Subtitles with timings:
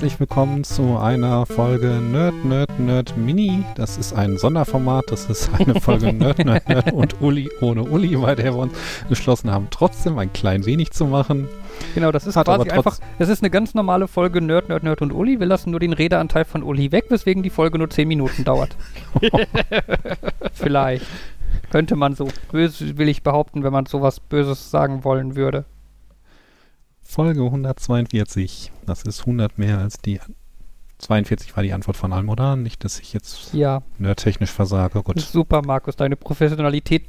[0.00, 3.66] Herzlich willkommen zu einer Folge Nerd, Nerd, Nerd Mini.
[3.74, 5.04] Das ist ein Sonderformat.
[5.10, 8.72] Das ist eine Folge Nerd, Nerd, Nerd und Uli ohne Uli, bei der wir uns
[9.08, 11.48] entschlossen haben, trotzdem ein klein wenig zu machen.
[11.94, 15.02] Genau, das ist Hat quasi einfach, es ist eine ganz normale Folge Nerd, Nerd, Nerd
[15.02, 15.38] und Uli.
[15.38, 18.78] Wir lassen nur den Redeanteil von Uli weg, weswegen die Folge nur 10 Minuten dauert.
[20.54, 21.04] Vielleicht.
[21.70, 25.66] Könnte man so böse, will ich behaupten, wenn man sowas Böses sagen wollen würde.
[27.10, 28.70] Folge 142.
[28.86, 30.20] Das ist 100 mehr als die
[30.98, 32.62] 42 war die Antwort von Almodan.
[32.62, 35.02] Nicht, dass ich jetzt Ja, nerdtechnisch versage.
[35.02, 35.18] Gut.
[35.18, 35.96] super, Markus.
[35.96, 37.06] Deine Professionalität,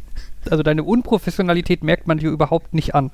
[0.50, 3.10] also deine Unprofessionalität merkt man dir überhaupt nicht an.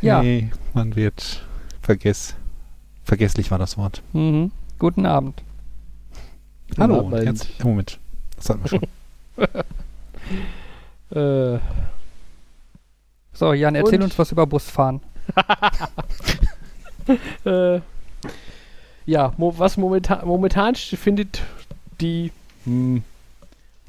[0.00, 0.22] Ja.
[0.22, 1.46] Hey, man wird
[1.80, 2.34] vergess.
[3.04, 4.02] Vergesslich war das Wort.
[4.12, 4.50] Mhm.
[4.80, 5.40] Guten Abend.
[6.78, 7.12] Hallo Abend.
[7.12, 7.62] und herzlich.
[7.62, 8.00] Moment.
[8.34, 8.82] Das hatten wir schon.
[11.14, 11.58] Äh,
[13.34, 14.04] So, Jan, erzähl Und?
[14.04, 15.00] uns was über Busfahren.
[17.44, 17.80] äh,
[19.06, 21.42] ja, mo was momentan, momentan findet
[22.00, 22.30] die,
[22.64, 23.02] hm,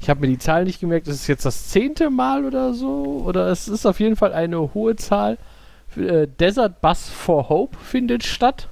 [0.00, 3.22] ich habe mir die Zahl nicht gemerkt, ist es jetzt das zehnte Mal oder so?
[3.24, 5.38] Oder es ist auf jeden Fall eine hohe Zahl.
[5.96, 8.68] Äh, Desert Bus for Hope findet statt.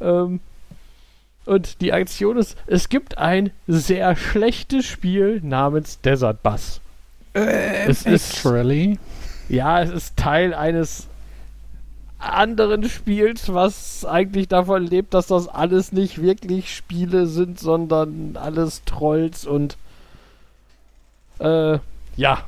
[0.00, 0.40] Ähm,
[1.46, 6.80] und die Aktion ist, es gibt ein sehr schlechtes Spiel namens Desert Bus.
[7.32, 8.98] es ist Actually.
[9.48, 11.08] Ja, es ist Teil eines
[12.18, 18.82] anderen Spiels, was eigentlich davon lebt, dass das alles nicht wirklich Spiele sind, sondern alles
[18.84, 19.76] Trolls und
[21.38, 21.78] äh,
[22.16, 22.44] ja.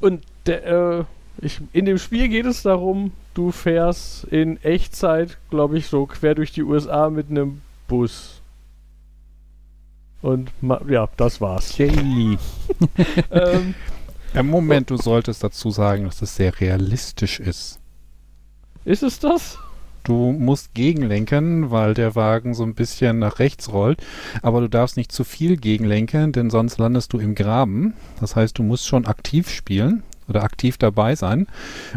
[0.00, 1.04] Und der, äh,
[1.38, 6.34] ich, in dem Spiel geht es darum, du fährst in Echtzeit, glaube ich, so quer
[6.34, 8.40] durch die USA mit einem Bus.
[10.22, 10.50] Und
[10.88, 11.78] ja, das war's.
[11.78, 12.38] Yay.
[13.30, 13.74] ähm,
[14.32, 17.80] Im Moment, du solltest dazu sagen, dass es sehr realistisch ist.
[18.84, 19.58] ist es das?
[20.04, 24.02] Du musst gegenlenken, weil der Wagen so ein bisschen nach rechts rollt.
[24.40, 27.94] Aber du darfst nicht zu viel gegenlenken, denn sonst landest du im Graben.
[28.20, 31.48] Das heißt, du musst schon aktiv spielen oder aktiv dabei sein.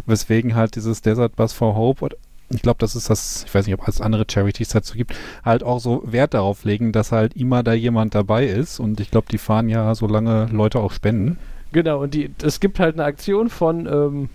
[0.05, 2.17] Weswegen halt dieses Desert Bus for Hope, oder
[2.49, 5.63] ich glaube, das ist das, ich weiß nicht, ob es andere Charities dazu gibt, halt
[5.63, 8.79] auch so Wert darauf legen, dass halt immer da jemand dabei ist.
[8.79, 11.37] Und ich glaube, die fahren ja, solange Leute auch spenden.
[11.73, 14.29] Genau, und die, es gibt halt eine Aktion von, ähm,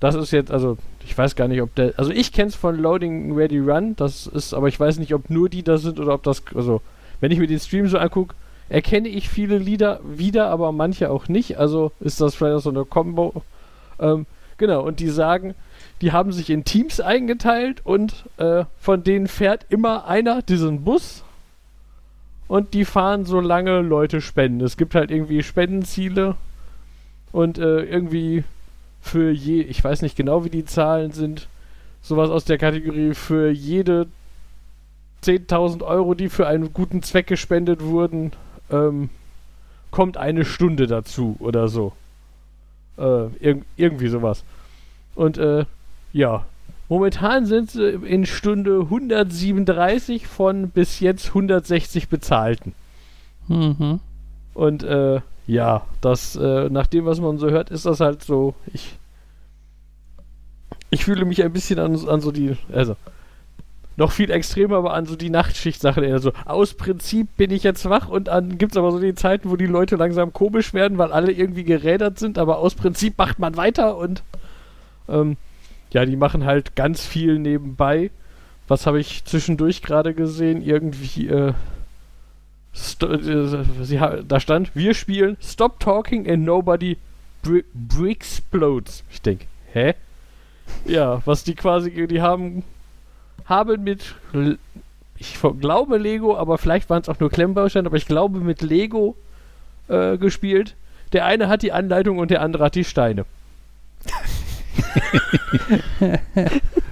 [0.00, 2.76] das ist jetzt, also ich weiß gar nicht, ob der, also ich kenne es von
[2.76, 6.14] Loading Ready Run, das ist, aber ich weiß nicht, ob nur die da sind oder
[6.14, 6.80] ob das, also
[7.20, 8.34] wenn ich mir den Stream so angucke,
[8.70, 12.70] erkenne ich viele Lieder wieder, aber manche auch nicht, also ist das vielleicht auch so
[12.70, 13.42] eine Combo.
[13.98, 14.24] Ähm,
[14.56, 15.54] genau, und die sagen,
[16.00, 21.22] die haben sich in Teams eingeteilt und äh, von denen fährt immer einer diesen Bus
[22.50, 24.60] und die fahren solange Leute spenden.
[24.60, 26.34] Es gibt halt irgendwie Spendenziele
[27.30, 28.42] und äh, irgendwie
[29.00, 31.46] für je, ich weiß nicht genau, wie die Zahlen sind,
[32.02, 34.08] sowas aus der Kategorie für jede
[35.22, 38.32] 10.000 Euro, die für einen guten Zweck gespendet wurden,
[38.68, 39.10] ähm,
[39.92, 41.92] kommt eine Stunde dazu oder so.
[42.98, 44.42] Äh, irg irgendwie sowas.
[45.14, 45.66] Und äh,
[46.12, 46.46] ja,
[46.90, 52.74] momentan sind sie in Stunde 137 von bis jetzt 160 bezahlten.
[53.48, 54.00] Mhm.
[54.52, 58.54] Und äh, ja, das, äh, nach dem, was man so hört, ist das halt so,
[58.72, 58.98] ich.
[60.92, 62.96] Ich fühle mich ein bisschen an, an so die, also
[63.96, 66.32] noch viel extremer, aber an so die Nachtschicht-Sachen eher so.
[66.46, 69.56] Aus Prinzip bin ich jetzt wach und dann gibt es aber so die Zeiten, wo
[69.56, 73.56] die Leute langsam komisch werden, weil alle irgendwie gerädert sind, aber aus Prinzip macht man
[73.56, 74.24] weiter und
[75.08, 75.36] ähm,
[75.92, 78.10] ja, die machen halt ganz viel nebenbei.
[78.68, 80.62] Was habe ich zwischendurch gerade gesehen?
[80.62, 81.52] Irgendwie, äh,
[82.72, 86.96] äh, sie da stand, wir spielen Stop Talking and Nobody
[87.42, 89.02] br Explodes.
[89.10, 89.94] Ich denke, hä?
[90.84, 92.62] Ja, was die quasi, die haben,
[93.44, 94.14] haben mit,
[95.18, 99.16] ich glaube Lego, aber vielleicht waren es auch nur Klemmbausteine, aber ich glaube mit Lego
[99.88, 100.76] äh, gespielt.
[101.12, 103.24] Der eine hat die Anleitung und der andere hat die Steine.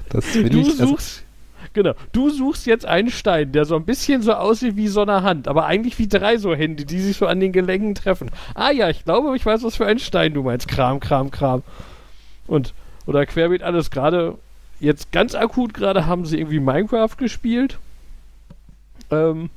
[0.09, 0.69] Das will Du ich.
[0.69, 1.25] Also, suchst,
[1.73, 5.23] genau, du suchst jetzt einen Stein, der so ein bisschen so aussieht wie so eine
[5.23, 8.31] Hand, aber eigentlich wie drei so Hände, die sich so an den Gelenken treffen.
[8.55, 10.69] Ah ja, ich glaube, ich weiß, was für einen Stein du meinst.
[10.69, 11.63] Kram, Kram, Kram.
[12.47, 12.73] Und,
[13.07, 14.39] oder querbeet alles gerade,
[14.81, 17.79] jetzt ganz akut gerade haben sie irgendwie Minecraft gespielt.
[19.11, 19.51] Ähm,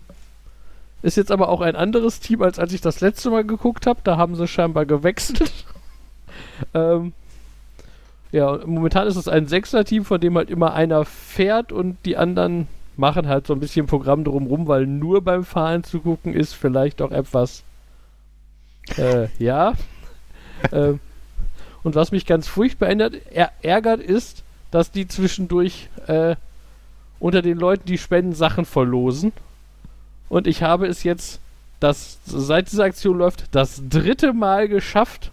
[1.02, 4.02] ist jetzt aber auch ein anderes Team, als als ich das letzte Mal geguckt habe.
[4.04, 5.66] Da haben sie scheinbar gewechselt.
[6.74, 7.14] ähm,
[8.32, 12.18] ja, und momentan ist es ein Sechser-Team, von dem halt immer einer fährt und die
[12.18, 16.54] anderen machen halt so ein bisschen Programm drumrum, weil nur beim Fahren zu gucken ist
[16.54, 17.64] vielleicht auch etwas.
[18.98, 19.74] Äh, ja.
[20.72, 21.00] ähm,
[21.84, 26.36] Und was mich ganz furchtbar ändert, er ärgert ist, dass die zwischendurch äh,
[27.20, 29.34] unter den Leuten, die spenden, Sachen verlosen.
[30.30, 31.40] Und ich habe es jetzt,
[31.82, 35.32] das, seit diese Aktion läuft, das dritte Mal geschafft,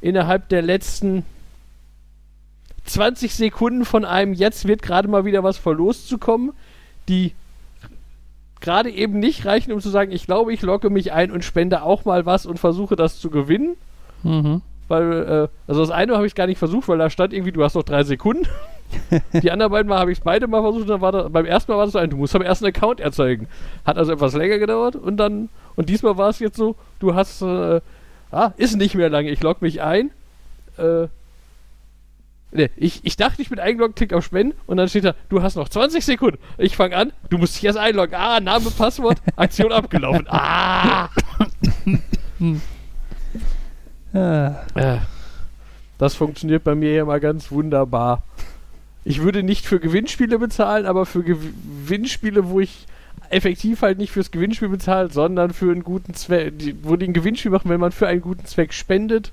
[0.00, 1.24] innerhalb der letzten
[2.84, 6.52] 20 Sekunden von einem jetzt wird gerade mal wieder was verlost zu kommen,
[7.08, 7.34] die
[8.60, 11.82] gerade eben nicht reichen, um zu sagen, ich glaube, ich logge mich ein und spende
[11.82, 13.76] auch mal was und versuche das zu gewinnen.
[14.22, 14.62] Mhm.
[14.88, 17.62] Weil, äh, also das eine habe ich gar nicht versucht, weil da stand irgendwie, du
[17.62, 18.46] hast noch drei Sekunden.
[19.42, 21.72] Die anderen beiden Mal habe ich es beide mal versucht, dann war da, beim ersten
[21.72, 23.48] Mal war das so ein, du musst am ersten Account erzeugen.
[23.84, 27.42] Hat also etwas länger gedauert und dann, und diesmal war es jetzt so, du hast,
[27.42, 27.80] äh,
[28.30, 30.10] ah, ist nicht mehr lange, ich log mich ein,
[30.76, 31.08] äh,
[32.56, 35.42] Nee, ich, ich dachte, ich bin eingeloggt, klick auf Spenden und dann steht da, du
[35.42, 36.38] hast noch 20 Sekunden.
[36.56, 38.14] Ich fange an, du musst dich erst einloggen.
[38.14, 40.26] Ah, Name, Passwort, Aktion abgelaufen.
[40.28, 41.10] Ah!
[44.14, 44.98] Ah.
[45.98, 48.22] Das funktioniert bei mir ja mal ganz wunderbar.
[49.04, 52.86] Ich würde nicht für Gewinnspiele bezahlen, aber für Gewinnspiele, wo ich
[53.30, 56.52] effektiv halt nicht fürs Gewinnspiel bezahlt, sondern für einen guten Zweck,
[56.82, 59.32] wo die ein Gewinnspiel machen, wenn man für einen guten Zweck spendet,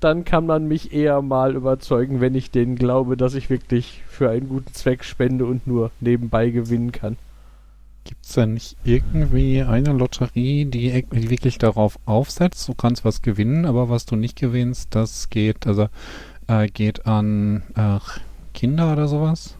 [0.00, 4.30] dann kann man mich eher mal überzeugen, wenn ich denen glaube, dass ich wirklich für
[4.30, 7.16] einen guten Zweck spende und nur nebenbei gewinnen kann.
[8.04, 13.04] Gibt es da nicht irgendwie eine Lotterie, die, e- die wirklich darauf aufsetzt, du kannst
[13.04, 15.88] was gewinnen, aber was du nicht gewinnst, das geht, also
[16.48, 17.98] äh, geht an äh,
[18.54, 19.54] Kinder oder sowas?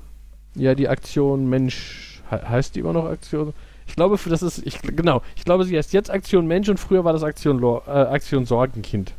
[0.55, 3.53] Ja, die Aktion Mensch, he heißt die immer noch Aktion?
[3.87, 6.81] Ich glaube, für das ist, ich, genau, ich glaube, sie heißt jetzt Aktion Mensch und
[6.81, 9.13] früher war das Aktion, Lo äh, Aktion Sorgenkind.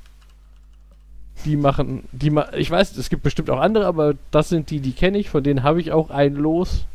[1.45, 4.79] Die machen, die ma ich weiß, es gibt bestimmt auch andere, aber das sind die,
[4.79, 6.85] die kenne ich, von denen habe ich auch ein Los.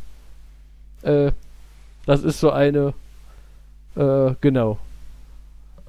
[1.03, 1.33] Äh,
[2.05, 2.95] das ist so eine,
[3.97, 4.79] äh, genau.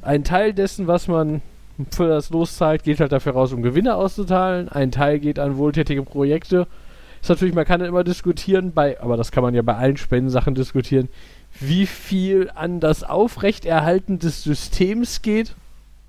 [0.01, 1.42] Ein Teil dessen, was man
[1.92, 4.69] für das Los zahlt, geht halt dafür raus, um Gewinne auszuteilen.
[4.69, 6.68] Ein Teil geht an wohltätige Projekte.
[7.21, 9.98] Ist natürlich, man kann dann immer diskutieren, bei, aber das kann man ja bei allen
[9.98, 11.10] Spendensachen diskutieren,
[11.60, 15.56] wie viel an das Aufrechterhalten des Systems geht.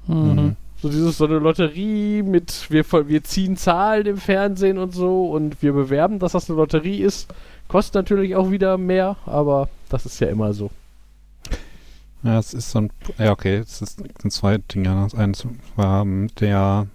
[0.06, 0.56] Mhm.
[0.80, 5.60] So dieses so eine Lotterie mit wir, wir ziehen Zahlen im Fernsehen und so und
[5.60, 7.34] wir bewerben, dass das eine Lotterie ist.
[7.66, 10.70] Kostet natürlich auch wieder mehr, aber das ist ja immer so.
[12.22, 14.88] Ja, es ist so ein, ja okay, es ist, sind zwei Dinge.
[15.02, 15.32] Das eine
[15.76, 16.86] war ähm, der,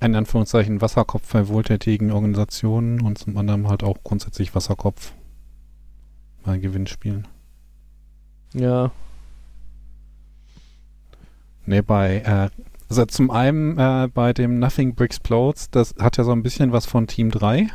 [0.00, 5.12] in Anführungszeichen, Wasserkopf bei wohltätigen Organisationen und zum anderen halt auch grundsätzlich Wasserkopf
[6.44, 7.26] bei Gewinnspielen.
[8.54, 8.90] Ja.
[11.66, 16.24] Ne, bei, äh, also zum einen äh, bei dem Nothing Bricks Plodes, das hat ja
[16.24, 17.68] so ein bisschen was von Team 3.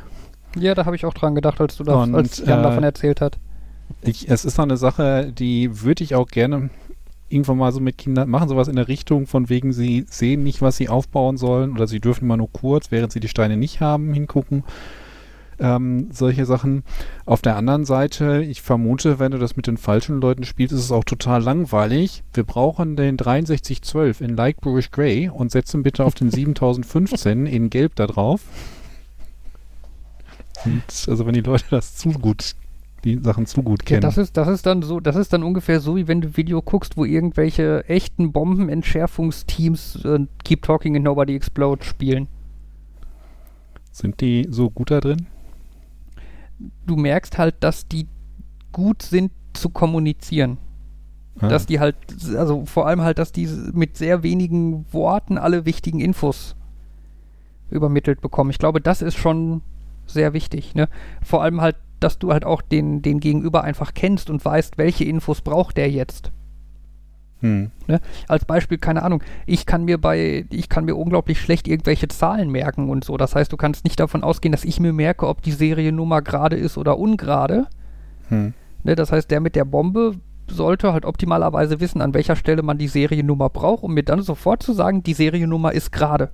[0.57, 2.83] Ja, da habe ich auch dran gedacht, als du da, Und, als Jan äh, davon
[2.83, 3.39] erzählt hat.
[4.01, 6.69] Ich, es ist so eine Sache, die würde ich auch gerne
[7.29, 10.61] irgendwann mal so mit Kindern machen, sowas in der Richtung, von wegen sie sehen nicht,
[10.61, 13.81] was sie aufbauen sollen oder sie dürfen mal nur kurz, während sie die Steine nicht
[13.81, 14.63] haben, hingucken.
[15.59, 16.83] Ähm, solche Sachen.
[17.25, 20.81] Auf der anderen Seite, ich vermute, wenn du das mit den falschen Leuten spielst, ist
[20.83, 22.23] es auch total langweilig.
[22.33, 27.69] Wir brauchen den 6312 in Light Bluish Gray und setzen bitte auf den 7015 in
[27.69, 28.41] Gelb da drauf.
[30.65, 32.55] Und also wenn die Leute das zu gut,
[33.03, 34.01] die Sachen zu gut Ja, kennen.
[34.01, 36.61] das ist, das ist dann so, das ist dann ungefähr so, wie wenn du Video
[36.61, 42.27] guckst, wo irgendwelche echten Bombenentschärfungsteams äh, Keep Talking and Nobody Explode spielen.
[43.91, 45.27] Sind die so gut da drin?
[46.85, 48.07] Du merkst halt, dass die
[48.71, 50.57] gut sind zu kommunizieren.
[51.39, 51.49] Ah.
[51.49, 51.95] Dass die halt,
[52.35, 56.55] also vor allem halt, dass die mit sehr wenigen Worten alle wichtigen Infos
[57.69, 58.51] übermittelt bekommen.
[58.51, 59.61] Ich glaube, das ist schon
[60.05, 60.75] sehr wichtig.
[60.75, 60.87] Ne?
[61.21, 65.05] Vor allem halt, dass du halt auch den, den Gegenüber einfach kennst und weißt, welche
[65.05, 66.31] Infos braucht der jetzt.
[67.41, 67.71] Hm.
[68.27, 72.49] Als Beispiel, keine Ahnung, ich kann mir bei, ich kann mir unglaublich schlecht irgendwelche Zahlen
[72.49, 73.17] merken und so.
[73.17, 76.55] Das heißt, du kannst nicht davon ausgehen, dass ich mir merke, ob die Seriennummer gerade
[76.55, 77.67] ist oder ungerade.
[78.29, 78.53] Hm.
[78.83, 80.15] Ne, das heißt, der mit der Bombe
[80.47, 84.63] sollte halt optimalerweise wissen, an welcher Stelle man die Seriennummer braucht, um mir dann sofort
[84.63, 86.29] zu sagen, die Seriennummer ist gerade.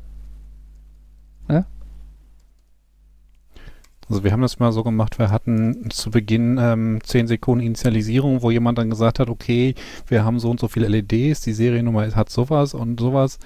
[4.11, 8.41] Also wir haben das mal so gemacht, wir hatten zu Beginn ähm, 10 Sekunden Initialisierung,
[8.41, 9.73] wo jemand dann gesagt hat, okay,
[10.05, 13.39] wir haben so und so viele LEDs, die Seriennummer hat sowas und sowas.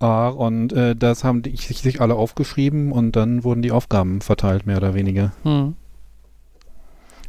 [0.00, 4.20] Äh, und äh, das haben die sich, sich alle aufgeschrieben und dann wurden die Aufgaben
[4.20, 5.32] verteilt, mehr oder weniger.
[5.44, 5.74] Hm.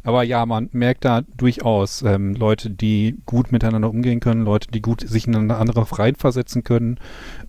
[0.02, 4.82] Aber ja, man merkt da durchaus ähm, Leute, die gut miteinander umgehen können, Leute, die
[4.82, 6.98] gut sich in eine andere reinversetzen können,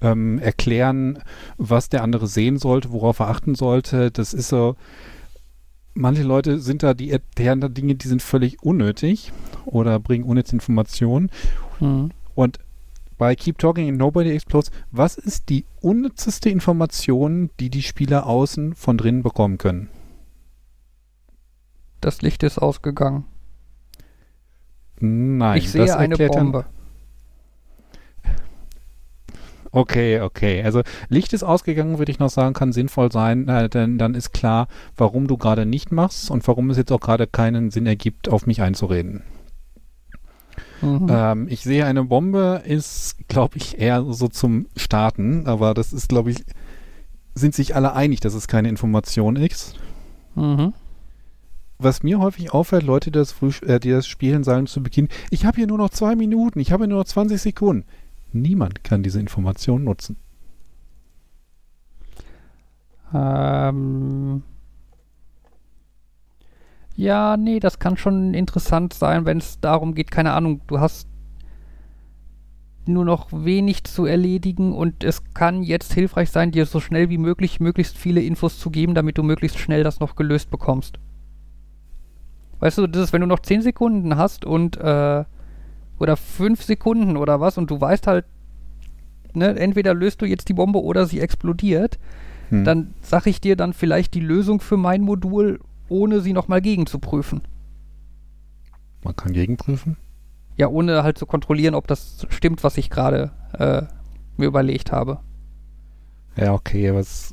[0.01, 1.17] ähm, erklären,
[1.57, 4.11] was der andere sehen sollte, worauf er achten sollte.
[4.11, 4.75] Das ist so,
[5.93, 9.31] manche Leute sind da, die erklären da Dinge, die sind völlig unnötig
[9.65, 11.29] oder bringen unnütze Informationen.
[11.79, 12.11] Hm.
[12.35, 12.59] Und
[13.17, 18.75] bei Keep Talking and Nobody Explodes, was ist die unnützeste Information, die die Spieler außen
[18.75, 19.89] von drinnen bekommen können?
[22.01, 23.25] Das Licht ist ausgegangen.
[24.99, 26.65] Nein, ich sehe eine erklärt dann- Bombe.
[29.73, 30.61] Okay, okay.
[30.63, 34.31] Also Licht ist ausgegangen, würde ich noch sagen, kann sinnvoll sein, äh, denn dann ist
[34.31, 38.29] klar, warum du gerade nicht machst und warum es jetzt auch gerade keinen Sinn ergibt,
[38.29, 39.23] auf mich einzureden.
[40.83, 41.07] Mhm.
[41.09, 46.07] Ähm, ich sehe eine Bombe, ist, glaube ich, eher so zum Starten, aber das ist,
[46.07, 46.45] glaube ich,
[47.33, 49.73] sind sich alle einig, dass es keine Information ist.
[50.35, 50.73] Mhm.
[51.79, 55.45] Was mir häufig auffällt, Leute, die das, äh, die das spielen, sagen zu Beginn, ich
[55.45, 57.85] habe hier nur noch zwei Minuten, ich habe hier nur noch 20 Sekunden.
[58.33, 60.17] Niemand kann diese Information nutzen.
[63.13, 64.43] Ähm.
[66.95, 71.07] Ja, nee, das kann schon interessant sein, wenn es darum geht, keine Ahnung, du hast
[72.85, 77.17] nur noch wenig zu erledigen und es kann jetzt hilfreich sein, dir so schnell wie
[77.17, 80.99] möglich möglichst viele Infos zu geben, damit du möglichst schnell das noch gelöst bekommst.
[82.59, 85.23] Weißt du, das ist, wenn du noch 10 Sekunden hast und äh,
[85.99, 88.25] oder 5 Sekunden oder was und du weißt halt,
[89.33, 91.99] ne, entweder löst du jetzt die Bombe oder sie explodiert,
[92.49, 92.65] Hm.
[92.65, 95.59] dann sag ich dir dann vielleicht die Lösung für mein Modul,
[95.89, 97.41] ohne sie nochmal gegenzuprüfen.
[99.03, 99.97] Man kann gegenprüfen.
[100.57, 103.83] Ja, ohne halt zu kontrollieren, ob das stimmt, was ich gerade äh,
[104.37, 105.19] mir überlegt habe.
[106.35, 107.32] Ja, okay, aber es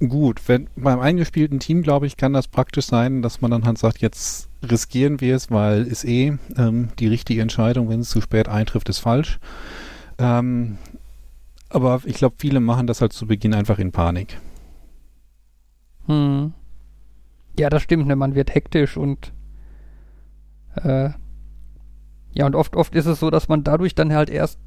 [0.00, 3.78] gut, wenn beim eingespielten Team, glaube ich, kann das praktisch sein, dass man dann halt
[3.78, 8.20] sagt, jetzt riskieren wir es, weil ist eh ähm, die richtige Entscheidung, wenn es zu
[8.20, 9.38] spät eintrifft, ist falsch.
[10.18, 10.78] Ähm,
[11.68, 14.38] aber ich glaube, viele machen das halt zu Beginn einfach in Panik.
[16.06, 16.52] Hm.
[17.58, 18.16] Ja, das stimmt, ne?
[18.16, 19.32] Man wird hektisch und
[20.76, 21.10] äh,
[22.32, 24.58] ja, und oft, oft ist es so, dass man dadurch dann halt erst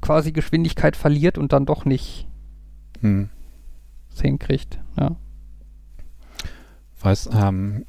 [0.00, 2.26] quasi Geschwindigkeit verliert und dann doch nicht
[3.00, 3.28] Hm.
[4.16, 4.78] Es hinkriegt.
[4.98, 5.16] Ja.
[7.00, 7.84] Weiß, ähm,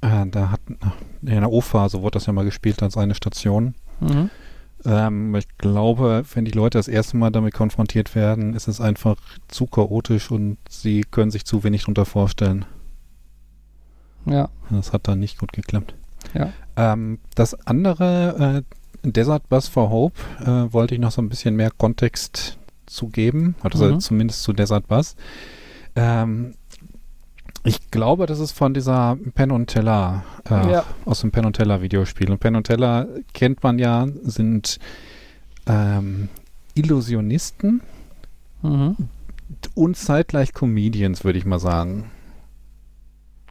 [0.00, 3.74] äh, da hat in der O-Phase wurde das ja mal gespielt als eine Station.
[4.00, 4.30] Mhm.
[4.84, 9.16] Ähm, ich glaube, wenn die Leute das erste Mal damit konfrontiert werden, ist es einfach
[9.48, 12.64] zu chaotisch und sie können sich zu wenig darunter vorstellen.
[14.24, 14.48] Ja.
[14.70, 15.94] Das hat dann nicht gut geklappt.
[16.34, 16.52] Ja.
[16.76, 18.64] Ähm, das andere,
[19.04, 23.08] äh, Desert Bus for Hope, äh, wollte ich noch so ein bisschen mehr Kontext zu
[23.08, 24.00] geben, also Mhm.
[24.00, 25.16] zumindest zu Desert Bus.
[25.98, 26.54] Ähm,
[27.64, 30.84] ich glaube, das ist von dieser Penn und Teller, äh, Ja.
[31.04, 32.30] aus dem Penn und Teller Videospiel.
[32.30, 34.78] Und Penn und Teller kennt man ja, sind
[35.66, 36.28] ähm,
[36.74, 37.80] Illusionisten
[38.62, 38.96] Mhm.
[39.74, 42.10] und zeitgleich Comedians, würde ich mal sagen.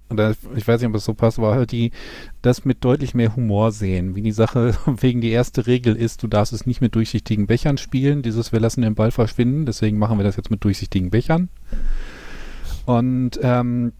[0.09, 1.91] Da, ich weiß nicht, ob es so passt, aber halt die
[2.41, 4.15] das mit deutlich mehr Humor sehen.
[4.15, 7.77] Wie die Sache wegen die erste Regel ist, du darfst es nicht mit durchsichtigen Bechern
[7.77, 8.21] spielen.
[8.21, 11.49] Dieses, wir lassen den Ball verschwinden, deswegen machen wir das jetzt mit durchsichtigen Bechern.
[12.87, 13.91] Und ähm,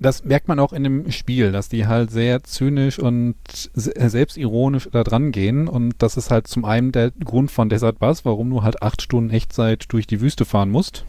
[0.00, 3.36] das merkt man auch in dem Spiel, dass die halt sehr zynisch und
[3.76, 5.68] äh, selbstironisch da dran gehen.
[5.68, 9.00] Und das ist halt zum einen der Grund von Desert Bus, warum du halt acht
[9.00, 11.04] Stunden Echtzeit durch die Wüste fahren musst,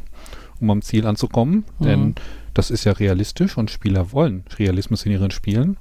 [0.59, 1.65] um am Ziel anzukommen.
[1.79, 1.85] Mhm.
[1.85, 2.15] Denn
[2.53, 5.77] das ist ja realistisch und Spieler wollen Realismus in ihren Spielen.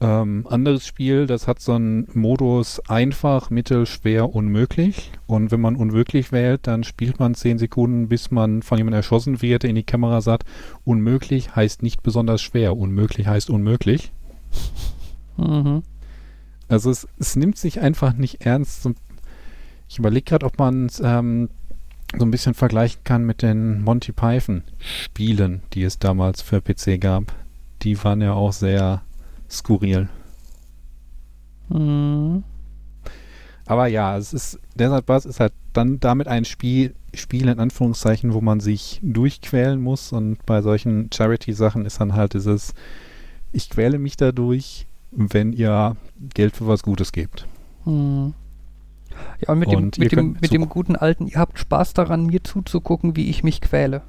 [0.00, 5.10] Ähm, anderes Spiel, das hat so einen Modus einfach, mittel, schwer, unmöglich.
[5.26, 9.42] Und wenn man unmöglich wählt, dann spielt man zehn Sekunden, bis man von jemandem erschossen
[9.42, 10.44] wird, der in die Kamera sagt,
[10.84, 14.12] unmöglich heißt nicht besonders schwer, unmöglich heißt unmöglich.
[15.36, 15.82] Mhm.
[16.68, 18.88] Also es, es nimmt sich einfach nicht ernst.
[19.88, 21.48] Ich überlege gerade, ob man es ähm,
[22.16, 27.00] so ein bisschen vergleichen kann mit den Monty Python Spielen, die es damals für PC
[27.00, 27.34] gab.
[27.82, 29.02] Die waren ja auch sehr
[29.50, 30.08] skurril.
[31.68, 32.44] Mhm.
[33.66, 38.32] Aber ja, es ist, Desert Bus ist halt dann damit ein Spiel, Spiel in Anführungszeichen,
[38.32, 42.74] wo man sich durchquälen muss und bei solchen Charity-Sachen ist dann halt dieses,
[43.52, 45.96] ich quäle mich dadurch, wenn ihr
[46.32, 47.46] Geld für was Gutes gebt.
[47.84, 48.32] Mhm.
[49.40, 52.26] Ja, und mit, Und dem, mit, dem, mit dem guten alten, ihr habt Spaß daran,
[52.26, 54.02] mir zuzugucken, wie ich mich quäle.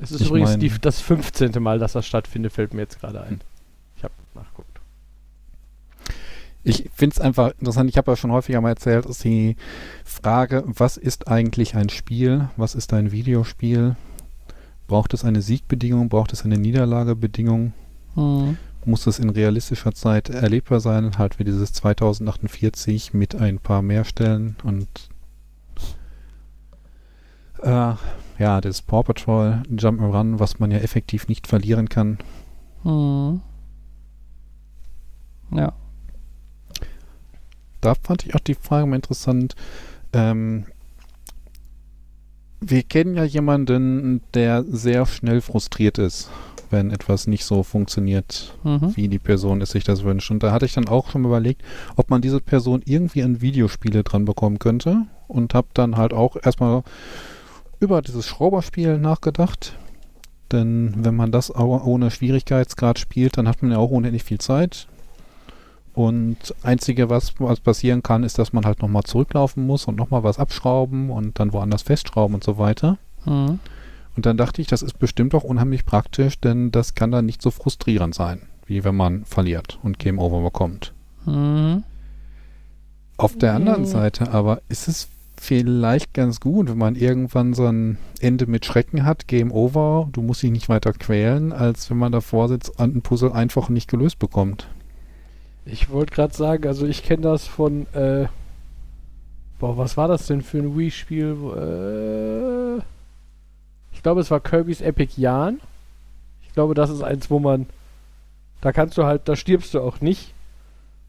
[0.00, 1.62] Es ist Ich übrigens mein- die, das 15.
[1.62, 3.40] Mal, dass das stattfindet, fällt mir jetzt gerade ein.
[3.96, 4.68] Ich habe nachgeguckt.
[6.64, 9.56] Ich finde es einfach interessant, ich habe ja schon häufiger mal erzählt, ist die
[10.04, 12.48] Frage, was ist eigentlich ein Spiel?
[12.56, 13.96] Was ist ein Videospiel?
[14.86, 16.08] Braucht es eine Siegbedingung?
[16.08, 17.72] Braucht es eine Niederlagebedingung?
[18.14, 18.58] Mhm.
[18.84, 21.16] Muss es in realistischer Zeit erlebbar sein?
[21.18, 24.88] Halt wie dieses 2048 mit ein paar mehr Stellen und
[27.62, 27.94] äh,
[28.42, 32.18] ja, das Paw Patrol Jump'n'Run, was man ja effektiv nicht verlieren kann.
[32.82, 33.40] Mhm.
[35.54, 35.72] Ja.
[37.80, 39.54] da fand ich auch die Frage mal interessant.
[40.12, 40.66] Ähm,
[42.60, 46.30] wir kennen ja jemanden, der sehr schnell frustriert ist,
[46.70, 48.96] wenn etwas nicht so funktioniert, Mhm.
[48.96, 50.30] wie die Person es sich das wünscht.
[50.30, 51.62] Und da hatte ich dann auch schon überlegt,
[51.96, 55.06] ob man diese Person irgendwie an Videospiele dran bekommen könnte.
[55.28, 56.82] Und habe dann halt auch erstmal
[57.82, 59.76] über dieses Schrauberspiel nachgedacht.
[60.50, 64.86] Denn wenn man das ohne Schwierigkeitsgrad spielt, dann hat man ja auch unendlich viel Zeit.
[65.94, 70.22] Und einzige, was, was passieren kann, ist, dass man halt nochmal zurücklaufen muss und nochmal
[70.22, 72.96] was abschrauben und dann woanders festschrauben und so weiter.
[73.26, 73.58] Mhm.
[74.16, 77.42] Und dann dachte ich, das ist bestimmt auch unheimlich praktisch, denn das kann dann nicht
[77.42, 80.92] so frustrierend sein, wie wenn man verliert und Game Over bekommt.
[81.24, 81.82] Mhm.
[83.16, 83.86] Auf der anderen Mhm.
[83.86, 85.08] Seite aber ist es
[85.42, 90.22] vielleicht ganz gut, wenn man irgendwann so ein Ende mit Schrecken hat, Game Over, du
[90.22, 93.90] musst dich nicht weiter quälen, als wenn man davor sitzt und ein Puzzle einfach nicht
[93.90, 94.68] gelöst bekommt.
[95.64, 98.26] Ich wollte gerade sagen, also ich kenne das von, äh,
[99.58, 101.36] boah, was war das denn für ein Wii-Spiel?
[101.56, 102.82] Äh,
[103.92, 105.60] ich glaube, es war Kirby's Epic Yarn.
[106.46, 107.66] Ich glaube, das ist eins, wo man,
[108.60, 110.34] da kannst du halt, da stirbst du auch nicht,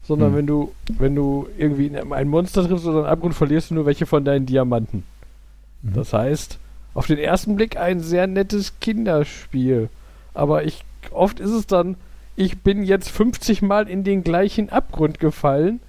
[0.06, 0.36] sondern Hm.
[0.36, 3.86] wenn du, wenn du irgendwie in ein Monster triffst oder einen Abgrund, verlierst du nur
[3.86, 5.04] welche von deinen Diamanten.
[5.82, 5.94] Mhm.
[5.94, 6.58] Das heißt,
[6.94, 9.88] auf den ersten Blick ein sehr nettes Kinderspiel.
[10.32, 11.96] Aber ich, oft ist es dann,
[12.36, 15.80] ich bin jetzt 50 Mal in den gleichen Abgrund gefallen,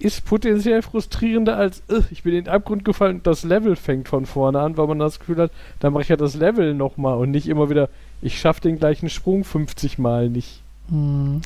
[0.00, 4.08] ist potenziell frustrierender als, äh, ich bin in den Abgrund gefallen und das Level fängt
[4.08, 5.50] von vorne an, weil man das Gefühl hat,
[5.80, 7.88] dann mache ich ja das Level nochmal und nicht immer wieder,
[8.22, 10.62] ich schaffe den gleichen Sprung 50 Mal nicht.
[10.88, 11.40] Mhm.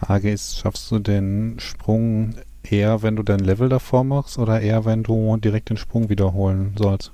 [0.00, 4.84] Frage ist, schaffst du den Sprung eher, wenn du dein Level davor machst oder eher,
[4.84, 7.12] wenn du direkt den Sprung wiederholen sollst?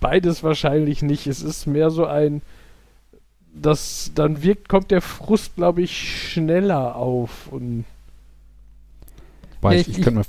[0.00, 1.26] Beides wahrscheinlich nicht.
[1.26, 2.42] Es ist mehr so ein,
[3.54, 7.84] das dann wirkt, kommt der Frust, glaube ich, schneller auf und
[9.62, 10.24] Ja, ich, ich- ich könnte mir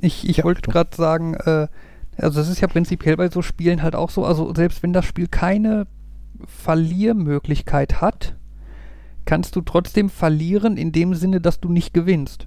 [0.00, 1.68] Ich, ich Ja, wollte gerade sagen, äh,
[2.16, 5.04] also es ist ja prinzipiell bei so Spielen halt auch so, also selbst wenn das
[5.04, 5.86] Spiel keine
[6.46, 8.34] Verliermöglichkeit hat,
[9.24, 12.46] kannst du trotzdem verlieren in dem Sinne, dass du nicht gewinnst.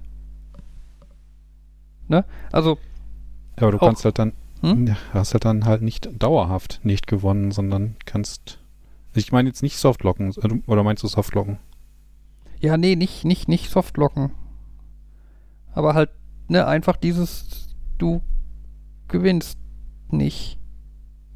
[2.08, 2.24] Ne?
[2.52, 2.78] Also,
[3.56, 4.86] Aber du kannst halt dann, Hm?
[4.86, 8.58] ja, hast halt dann halt nicht dauerhaft nicht gewonnen, sondern kannst.
[9.14, 11.58] Ich meine jetzt nicht Softlocken, du- oder meinst du Softlocken?
[12.60, 14.32] ja, nee, nicht, nicht, nicht Softlocken.
[15.72, 16.10] Aber halt,
[16.48, 18.20] ne, einfach dieses, du
[19.06, 19.58] gewinnst
[20.10, 20.58] nicht.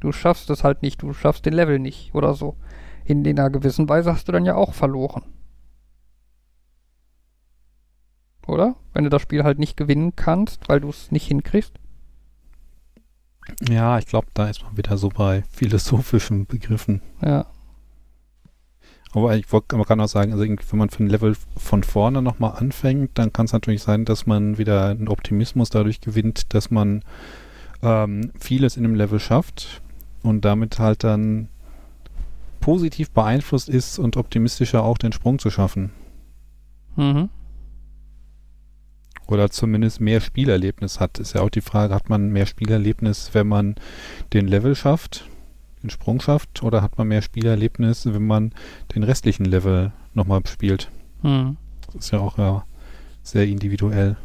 [0.01, 2.57] Du schaffst es halt nicht, du schaffst den Level nicht oder so.
[3.05, 5.23] In einer gewissen Weise hast du dann ja auch verloren.
[8.47, 8.75] Oder?
[8.93, 11.73] Wenn du das Spiel halt nicht gewinnen kannst, weil du es nicht hinkriegst.
[13.69, 17.01] Ja, ich glaube, da ist man wieder so bei philosophischen Begriffen.
[17.21, 17.45] Ja.
[19.13, 22.21] Aber ich wollte man kann auch sagen, also wenn man für ein Level von vorne
[22.21, 26.71] nochmal anfängt, dann kann es natürlich sein, dass man wieder einen Optimismus dadurch gewinnt, dass
[26.71, 27.03] man
[27.83, 29.81] ähm, vieles in dem Level schafft
[30.23, 31.49] und damit halt dann
[32.59, 35.91] positiv beeinflusst ist und optimistischer auch den Sprung zu schaffen.
[36.95, 37.29] Mhm.
[39.27, 41.19] Oder zumindest mehr Spielerlebnis hat.
[41.19, 43.75] Ist ja auch die Frage, hat man mehr Spielerlebnis, wenn man
[44.33, 45.25] den Level schafft,
[45.81, 48.53] den Sprung schafft, oder hat man mehr Spielerlebnis, wenn man
[48.95, 50.89] den restlichen Level nochmal spielt?
[51.21, 51.57] Mhm.
[51.87, 52.65] Das ist ja auch ja,
[53.21, 54.17] sehr individuell.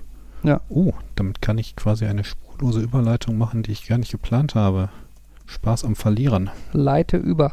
[0.43, 0.61] Ja.
[0.69, 4.89] Oh, damit kann ich quasi eine spurlose Überleitung machen, die ich gar nicht geplant habe.
[5.47, 6.51] Spaß am Verlieren.
[6.73, 7.53] Leite über.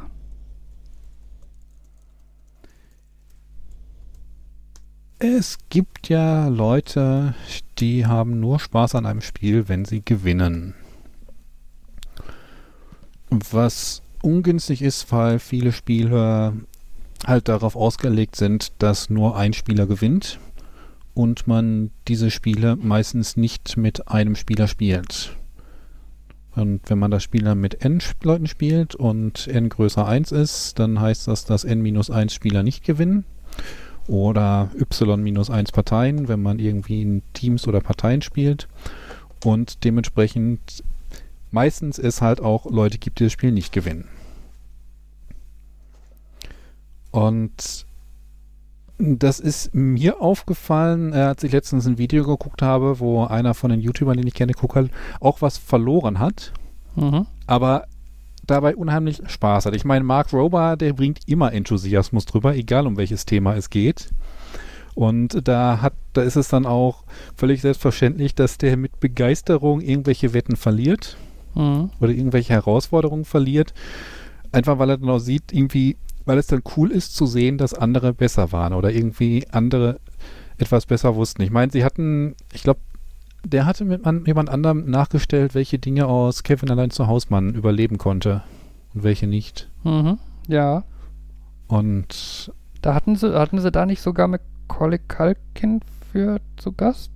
[5.18, 7.36] Es gibt ja Leute,
[7.78, 10.74] die haben nur Spaß an einem Spiel, wenn sie gewinnen.
[13.30, 16.54] Was ungünstig ist, weil viele Spiele
[17.26, 20.38] halt darauf ausgelegt sind, dass nur ein Spieler gewinnt
[21.14, 25.38] und man diese Spiele meistens nicht mit einem Spieler spielt.
[26.56, 30.78] Und wenn man das Spiel dann mit n Leuten spielt und n größer 1 ist,
[30.78, 33.24] dann heißt das, dass n minus 1 Spieler nicht gewinnen
[34.08, 38.68] oder y minus 1 Parteien, wenn man irgendwie in Teams oder Parteien spielt.
[39.44, 40.84] Und dementsprechend
[41.52, 44.08] meistens es halt auch Leute gibt, die das Spiel nicht gewinnen.
[47.12, 47.86] Und
[48.98, 53.70] das ist mir aufgefallen, äh, als ich letztens ein Video geguckt habe, wo einer von
[53.70, 54.90] den YouTubern, den ich kenne, guckt hat,
[55.20, 56.54] auch was verloren hat
[56.98, 57.26] Mhm.
[57.46, 57.88] aber
[58.48, 59.76] dabei unheimlich Spaß hat.
[59.76, 64.10] Ich meine, Mark Rober, der bringt immer Enthusiasmus drüber, egal um welches Thema es geht.
[64.94, 67.04] Und da hat, da ist es dann auch
[67.36, 71.18] völlig selbstverständlich, dass der mit Begeisterung irgendwelche Wetten verliert
[71.56, 71.90] Mhm.
[72.02, 73.74] oder irgendwelche Herausforderungen verliert.
[74.52, 77.74] Einfach weil er dann auch sieht, irgendwie, weil es dann cool ist zu sehen, dass
[77.74, 80.00] andere besser waren oder irgendwie andere
[80.58, 81.42] etwas besser wussten.
[81.42, 82.80] Ich meine, sie hatten, ich glaube,
[83.46, 87.98] der hatte mit man, jemand anderem nachgestellt, welche Dinge aus Kevin allein zu Hausmann überleben
[87.98, 88.44] konnte
[88.94, 89.70] und welche nicht.
[89.84, 90.18] Mhm.
[90.48, 90.84] Ja.
[91.68, 95.82] Und Da hatten sie, hatten sie da nicht sogar Macaulay Culkin
[96.12, 97.12] für zu Gast?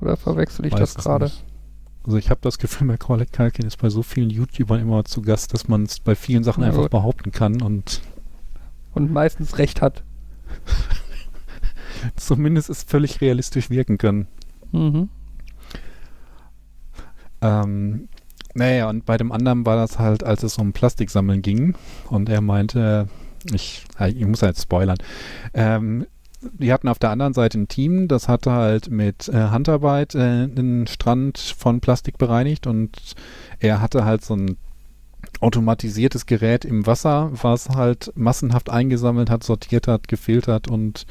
[0.00, 1.30] Oder verwechsel ich weiß das gerade?
[2.04, 5.54] Also ich habe das Gefühl, Macaulay Culkin ist bei so vielen YouTubern immer zu Gast,
[5.54, 8.02] dass man es bei vielen Sachen einfach behaupten kann und
[8.92, 10.02] Und meistens recht hat.
[12.16, 14.26] zumindest es völlig realistisch wirken kann.
[14.72, 15.08] Mhm.
[17.44, 18.08] Ähm,
[18.54, 21.74] naja, und bei dem anderen war das halt, als es um Plastiksammeln ging.
[22.08, 23.08] Und er meinte,
[23.52, 24.98] ich, äh, ich muss halt spoilern,
[25.52, 26.06] ähm,
[26.40, 30.46] die hatten auf der anderen Seite ein Team, das hatte halt mit äh, Handarbeit äh,
[30.46, 32.66] den Strand von Plastik bereinigt.
[32.66, 33.14] Und
[33.60, 34.56] er hatte halt so ein
[35.40, 41.06] automatisiertes Gerät im Wasser, was halt massenhaft eingesammelt hat, sortiert hat, gefiltert und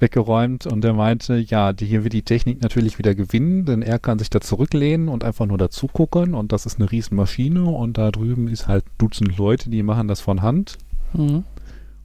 [0.00, 3.98] weggeräumt und er meinte, ja, die, hier wird die Technik natürlich wieder gewinnen, denn er
[3.98, 7.98] kann sich da zurücklehnen und einfach nur dazu gucken und das ist eine Riesenmaschine und
[7.98, 10.78] da drüben ist halt Dutzend Leute, die machen das von Hand
[11.14, 11.44] Mhm.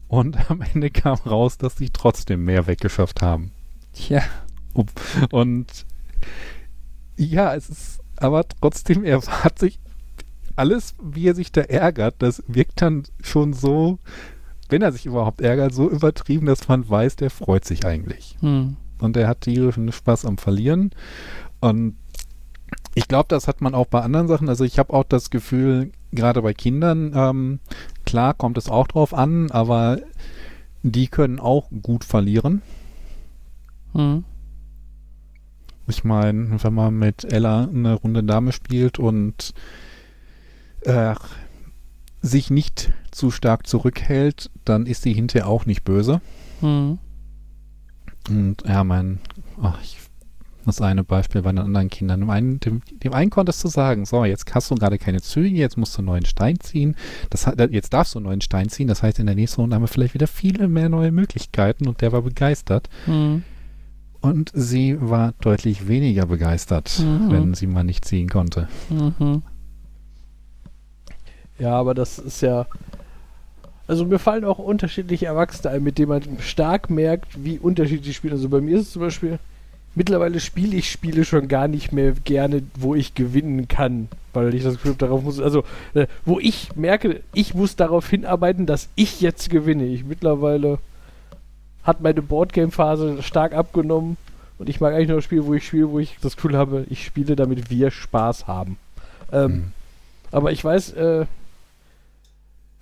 [0.07, 3.51] und am Ende kam raus, dass sie trotzdem mehr weggeschafft haben.
[3.93, 4.23] Tja.
[5.31, 5.67] Und
[7.17, 9.79] ja, es ist aber trotzdem, er hat sich
[10.55, 13.99] alles, wie er sich da ärgert, das wirkt dann schon so,
[14.73, 18.37] wenn er sich überhaupt ärgert, so übertrieben, dass man weiß, der freut sich eigentlich.
[18.41, 18.75] Mhm.
[18.99, 20.89] Und er hat tierischen Spaß am Verlieren.
[21.59, 21.95] Und
[22.95, 24.49] ich glaube, das hat man auch bei anderen Sachen.
[24.49, 27.59] Also ich habe auch das Gefühl, gerade bei Kindern, ähm,
[28.03, 29.99] klar kommt es auch drauf an, aber
[30.81, 32.63] die können auch gut verlieren.
[33.93, 34.23] Mhm.
[35.85, 39.53] Ich meine, wenn man mit Ella eine Runde Dame spielt und
[40.81, 41.13] äh,
[42.23, 46.21] sich nicht zu stark zurückhält, dann ist sie hinterher auch nicht böse.
[46.61, 46.97] Mhm.
[48.29, 49.19] Und ja, mein,
[49.61, 49.97] ach, ich,
[50.65, 52.21] das eine Beispiel bei den anderen Kindern.
[52.21, 55.49] Dem einen, dem, dem einen konntest du sagen, so, jetzt hast du gerade keine Züge,
[55.57, 56.95] jetzt musst du einen neuen Stein ziehen.
[57.29, 58.87] Das, hat- jetzt darfst du einen neuen Stein ziehen.
[58.87, 61.99] Das heißt, in der nächsten Runde haben wir vielleicht wieder viele mehr neue Möglichkeiten und
[61.99, 62.89] der war begeistert.
[63.05, 63.43] Mhm.
[64.21, 67.29] Und sie war deutlich weniger begeistert, Mhm.
[67.29, 68.69] wenn sie mal nicht ziehen konnte.
[68.89, 69.41] Mhm.
[71.59, 72.65] Ja, aber das ist ja.
[73.87, 78.33] Also mir fallen auch unterschiedliche Erwachsene ein, mit denen man stark merkt, wie unterschiedlich spielen.
[78.33, 79.39] Also bei mir ist es zum Beispiel,
[79.93, 84.07] mittlerweile spiele ich Spiele schon gar nicht mehr gerne, wo ich gewinnen kann.
[84.31, 85.63] Weil ich das Gefühl habe, darauf muss, also
[85.93, 89.85] äh, wo ich merke, ich muss darauf hinarbeiten, dass ich jetzt gewinne.
[89.85, 90.79] Ich mittlerweile
[91.83, 94.15] hat meine Boardgame-Phase stark abgenommen
[94.57, 97.03] und ich mag eigentlich nur Spiele, wo ich spiele, wo ich das Gefühl habe, ich
[97.05, 98.77] spiele, damit wir Spaß haben.
[99.31, 99.63] Ähm, Mhm.
[100.31, 101.25] aber ich weiß, äh,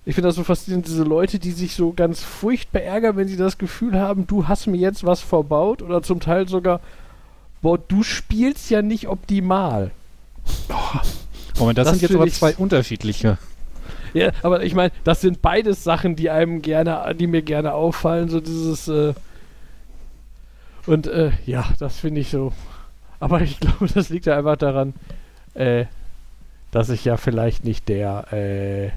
[0.04, 3.36] ich finde das so faszinierend, diese Leute, die sich so ganz furchtbar ärgern, wenn sie
[3.36, 6.80] das Gefühl haben, du hast mir jetzt was verbaut oder zum Teil sogar,
[7.60, 9.92] boah, du spielst ja nicht optimal.
[11.58, 13.38] Moment, das, Das sind jetzt aber zwei unterschiedliche.
[14.12, 18.28] Ja, aber ich meine, das sind beides Sachen, die einem gerne, die mir gerne auffallen,
[18.28, 19.14] so dieses, äh,
[20.86, 22.52] und äh, ja, das finde ich so.
[23.20, 24.94] Aber ich glaube, das liegt ja einfach daran,
[25.54, 25.86] äh,
[26.72, 28.90] dass ich ja vielleicht nicht der äh,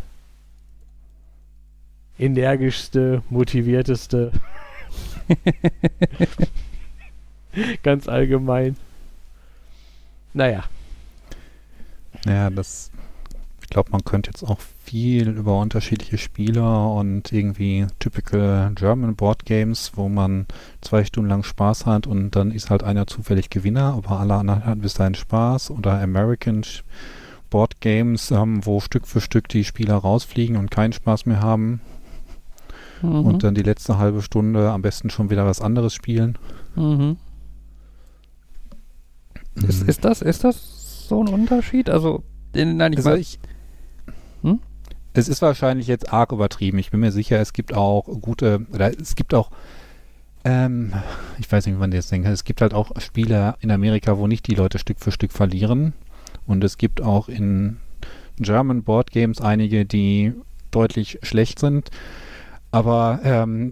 [2.18, 4.32] energischste, motivierteste,
[7.84, 8.78] ganz allgemein.
[10.34, 10.66] Naja,
[12.26, 12.92] Ja, das.
[13.62, 19.46] Ich glaube, man könnte jetzt auch viel über unterschiedliche Spieler und irgendwie typical German Board
[19.46, 20.46] Games, wo man
[20.82, 24.66] zwei Stunden lang Spaß hat und dann ist halt einer zufällig Gewinner, aber alle anderen
[24.66, 25.72] hatten bis dahin Spaß.
[25.72, 26.64] Oder American
[27.50, 31.82] Board Games, ähm, wo Stück für Stück die Spieler rausfliegen und keinen Spaß mehr haben
[33.10, 33.26] Mhm.
[33.26, 36.38] und dann die letzte halbe Stunde am besten schon wieder was anderes spielen.
[36.76, 37.18] Mhm.
[39.68, 39.90] Ist, Mhm.
[39.90, 41.90] ist, das, ist das so ein Unterschied?
[41.90, 43.40] Also, nein, ich Also meine, ich,
[44.42, 44.60] Hm?
[45.14, 46.78] Es ist wahrscheinlich jetzt arg übertrieben.
[46.78, 49.50] Ich bin mir sicher, es gibt auch gute, oder es gibt auch,
[50.44, 50.94] ähm,
[51.40, 54.28] ich weiß nicht, wie man das denkt, es gibt halt auch Spiele in Amerika, wo
[54.28, 55.94] nicht die Leute Stück für Stück verlieren.
[56.46, 57.78] Und es gibt auch in
[58.38, 60.34] German Board Games einige, die
[60.72, 61.90] deutlich schlecht sind.
[62.76, 63.72] Aber ähm,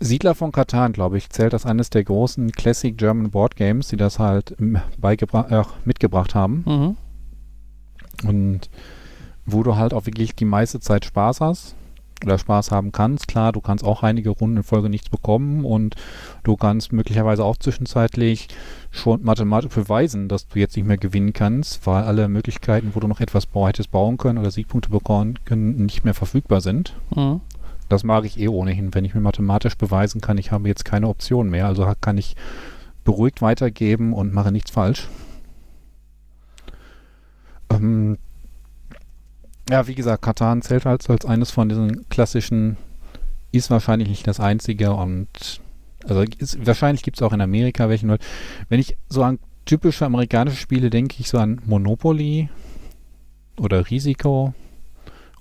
[0.00, 3.98] Siedler von Katan, glaube ich, zählt als eines der großen Classic German Board Games, die
[3.98, 6.64] das halt äh, mitgebracht haben.
[6.66, 6.96] mhm.
[8.26, 8.70] Und
[9.44, 11.76] wo du halt auch wirklich die meiste Zeit Spaß hast
[12.24, 13.28] oder Spaß haben kannst.
[13.28, 15.94] Klar, du kannst auch einige Runden in Folge nichts bekommen und
[16.42, 18.48] du kannst möglicherweise auch zwischenzeitlich
[18.90, 23.08] schon mathematisch beweisen, dass du jetzt nicht mehr gewinnen kannst, weil alle Möglichkeiten, wo du
[23.08, 26.94] noch etwas hättest bauen können oder Siegpunkte bekommen können, nicht mehr verfügbar sind.
[27.14, 27.42] Mhm.
[27.88, 31.08] Das mag ich eh ohnehin, wenn ich mir mathematisch beweisen kann, ich habe jetzt keine
[31.08, 32.36] Option mehr, also kann ich
[33.04, 35.08] beruhigt weitergeben und mache nichts falsch.
[37.70, 38.18] Ähm,
[39.70, 42.76] ja, wie gesagt, Katan zählt als, als eines von diesen klassischen,
[43.52, 45.60] ist wahrscheinlich nicht das einzige und
[46.04, 48.18] also ist, wahrscheinlich gibt es auch in Amerika welche.
[48.68, 52.48] Wenn ich so an typische amerikanische Spiele denke, ich so an Monopoly
[53.58, 54.54] oder Risiko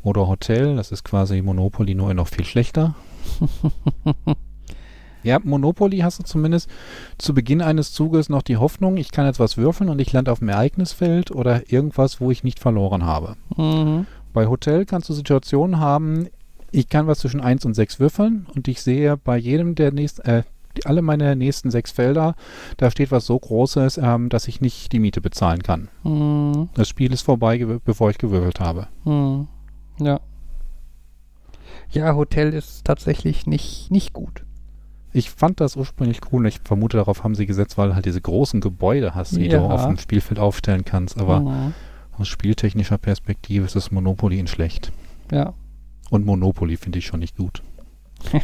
[0.05, 0.75] oder Hotel.
[0.75, 2.95] Das ist quasi Monopoly nur noch viel schlechter.
[5.23, 6.69] ja, Monopoly hast du zumindest
[7.17, 10.39] zu Beginn eines Zuges noch die Hoffnung, ich kann etwas würfeln und ich lande auf
[10.39, 13.35] dem Ereignisfeld oder irgendwas, wo ich nicht verloren habe.
[13.57, 14.05] Mhm.
[14.31, 16.27] Bei Hotel kannst du Situationen haben,
[16.71, 20.21] ich kann was zwischen 1 und 6 würfeln und ich sehe bei jedem der nächsten,
[20.21, 20.43] äh,
[20.83, 22.35] alle meine nächsten sechs Felder,
[22.75, 25.87] da steht was so Großes, ähm, dass ich nicht die Miete bezahlen kann.
[26.03, 26.67] Mhm.
[26.73, 28.87] Das Spiel ist vorbei, bevor ich gewürfelt habe.
[29.05, 29.47] Mhm.
[29.99, 30.19] Ja.
[31.91, 34.43] Ja, Hotel ist tatsächlich nicht, nicht gut.
[35.13, 36.45] Ich fand das ursprünglich cool.
[36.45, 39.59] Ich vermute, darauf haben sie gesetzt, weil du halt diese großen Gebäude hast, die ja.
[39.59, 41.17] du auf dem Spielfeld aufstellen kannst.
[41.17, 41.73] Aber mhm.
[42.17, 44.91] aus spieltechnischer Perspektive ist das Monopoly in schlecht.
[45.31, 45.53] Ja.
[46.09, 47.63] Und Monopoly finde ich schon nicht gut.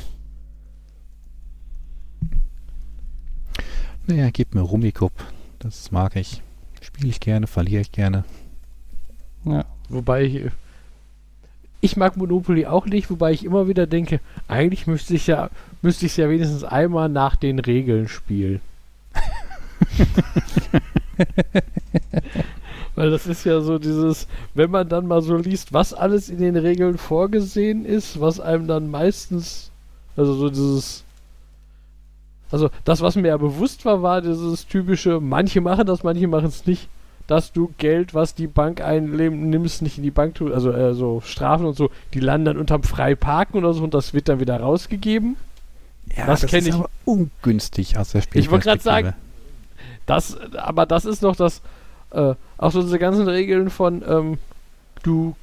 [4.07, 5.11] naja, gib mir Rummikub.
[5.59, 6.41] Das mag ich.
[6.79, 8.23] Spiele ich gerne, verliere ich gerne.
[9.43, 9.65] Ja.
[9.89, 10.51] Wobei ich
[11.81, 15.49] ich mag Monopoly auch nicht, wobei ich immer wieder denke, eigentlich müsste ich ja,
[15.81, 18.61] müsste ich ja wenigstens einmal nach den Regeln spielen.
[22.95, 26.37] Weil das ist ja so dieses, wenn man dann mal so liest, was alles in
[26.37, 29.71] den Regeln vorgesehen ist, was einem dann meistens,
[30.15, 31.03] also so dieses,
[32.51, 36.49] also das, was mir ja bewusst war, war dieses typische, manche machen das, manche machen
[36.49, 36.89] es nicht
[37.31, 41.21] dass du Geld, was die Bank einnimmst, nicht in die Bank tust, also äh, so
[41.21, 44.59] Strafen und so, die landen dann unterm Freiparken oder so und das wird dann wieder
[44.59, 45.37] rausgegeben.
[46.17, 46.75] Ja, das, das kenne ich.
[46.75, 48.39] Aber ungünstig aus der Spielperspektive.
[48.43, 49.13] Ich wollte gerade sagen,
[50.05, 51.61] das, aber das ist noch das,
[52.09, 54.37] äh, auch so diese ganzen Regeln von, ähm,
[55.03, 55.37] du,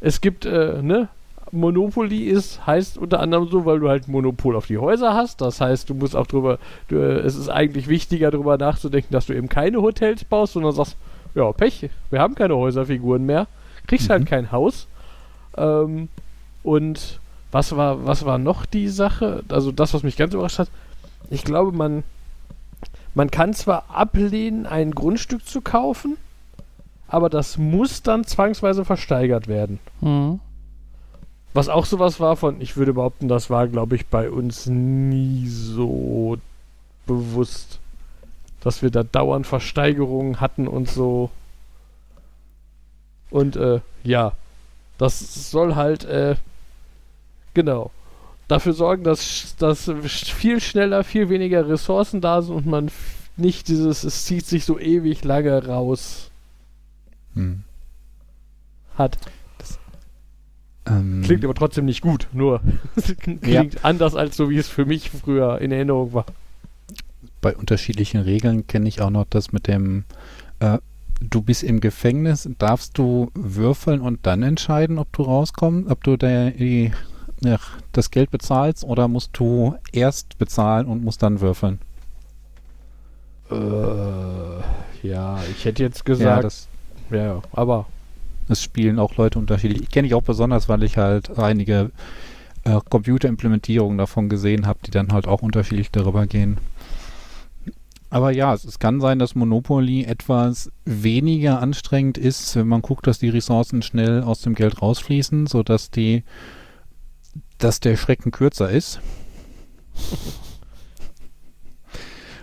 [0.00, 1.08] es gibt, äh, ne,
[1.50, 5.40] Monopoly ist, heißt unter anderem so, weil du halt Monopol auf die Häuser hast.
[5.40, 9.34] Das heißt, du musst auch drüber, du, es ist eigentlich wichtiger, darüber nachzudenken, dass du
[9.34, 10.96] eben keine Hotels baust, sondern sagst,
[11.34, 13.46] ja, Pech, wir haben keine Häuserfiguren mehr,
[13.86, 14.24] kriegst halt mhm.
[14.24, 14.86] halt kein Haus.
[15.56, 16.08] Ähm,
[16.62, 19.42] und was war, was war noch die Sache?
[19.48, 20.68] Also das, was mich ganz überrascht hat,
[21.30, 22.02] ich glaube, man,
[23.14, 26.16] man kann zwar ablehnen, ein Grundstück zu kaufen,
[27.08, 29.78] aber das muss dann zwangsweise versteigert werden.
[30.00, 30.40] Mhm.
[31.54, 35.46] Was auch sowas war von, ich würde behaupten, das war, glaube ich, bei uns nie
[35.48, 36.38] so
[37.06, 37.81] bewusst
[38.62, 41.30] dass wir da dauernd Versteigerungen hatten und so.
[43.30, 44.32] Und äh, ja,
[44.98, 46.36] das soll halt, äh,
[47.54, 47.90] genau,
[48.48, 52.90] dafür sorgen, dass, dass viel schneller, viel weniger Ressourcen da sind und man
[53.36, 56.30] nicht dieses, es zieht sich so ewig lange raus
[57.34, 57.64] hm.
[58.96, 59.18] hat.
[59.58, 59.78] Das,
[60.86, 62.60] ähm, klingt aber trotzdem nicht gut, nur
[63.20, 63.64] klingt ja.
[63.82, 66.26] anders als so, wie es für mich früher in Erinnerung war
[67.42, 70.04] bei unterschiedlichen Regeln kenne ich auch noch das mit dem,
[70.60, 70.78] äh,
[71.20, 76.16] du bist im Gefängnis, darfst du würfeln und dann entscheiden, ob du rauskommst, ob du
[76.16, 76.92] der, die,
[77.42, 77.58] ja,
[77.92, 81.80] das Geld bezahlst oder musst du erst bezahlen und musst dann würfeln?
[83.50, 86.68] Äh, ja, ich hätte jetzt gesagt, ja, das,
[87.10, 87.86] ja, aber
[88.48, 89.82] es spielen auch Leute unterschiedlich.
[89.82, 91.90] Ich kenne ich auch besonders, weil ich halt einige
[92.64, 96.58] äh, Computerimplementierungen davon gesehen habe, die dann halt auch unterschiedlich darüber gehen.
[98.12, 103.06] Aber ja, es, es, kann sein, dass Monopoly etwas weniger anstrengend ist, wenn man guckt,
[103.06, 106.22] dass die Ressourcen schnell aus dem Geld rausfließen, sodass die,
[107.56, 109.00] dass der Schrecken kürzer ist.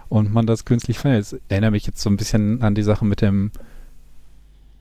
[0.10, 1.34] Und man das künstlich findet.
[1.34, 3.52] Das erinnert mich jetzt so ein bisschen an die Sache mit dem,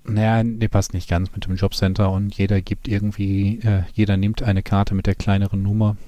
[0.04, 4.42] naja, die passt nicht ganz mit dem Jobcenter und jeder gibt irgendwie, äh, jeder nimmt
[4.42, 5.98] eine Karte mit der kleineren Nummer.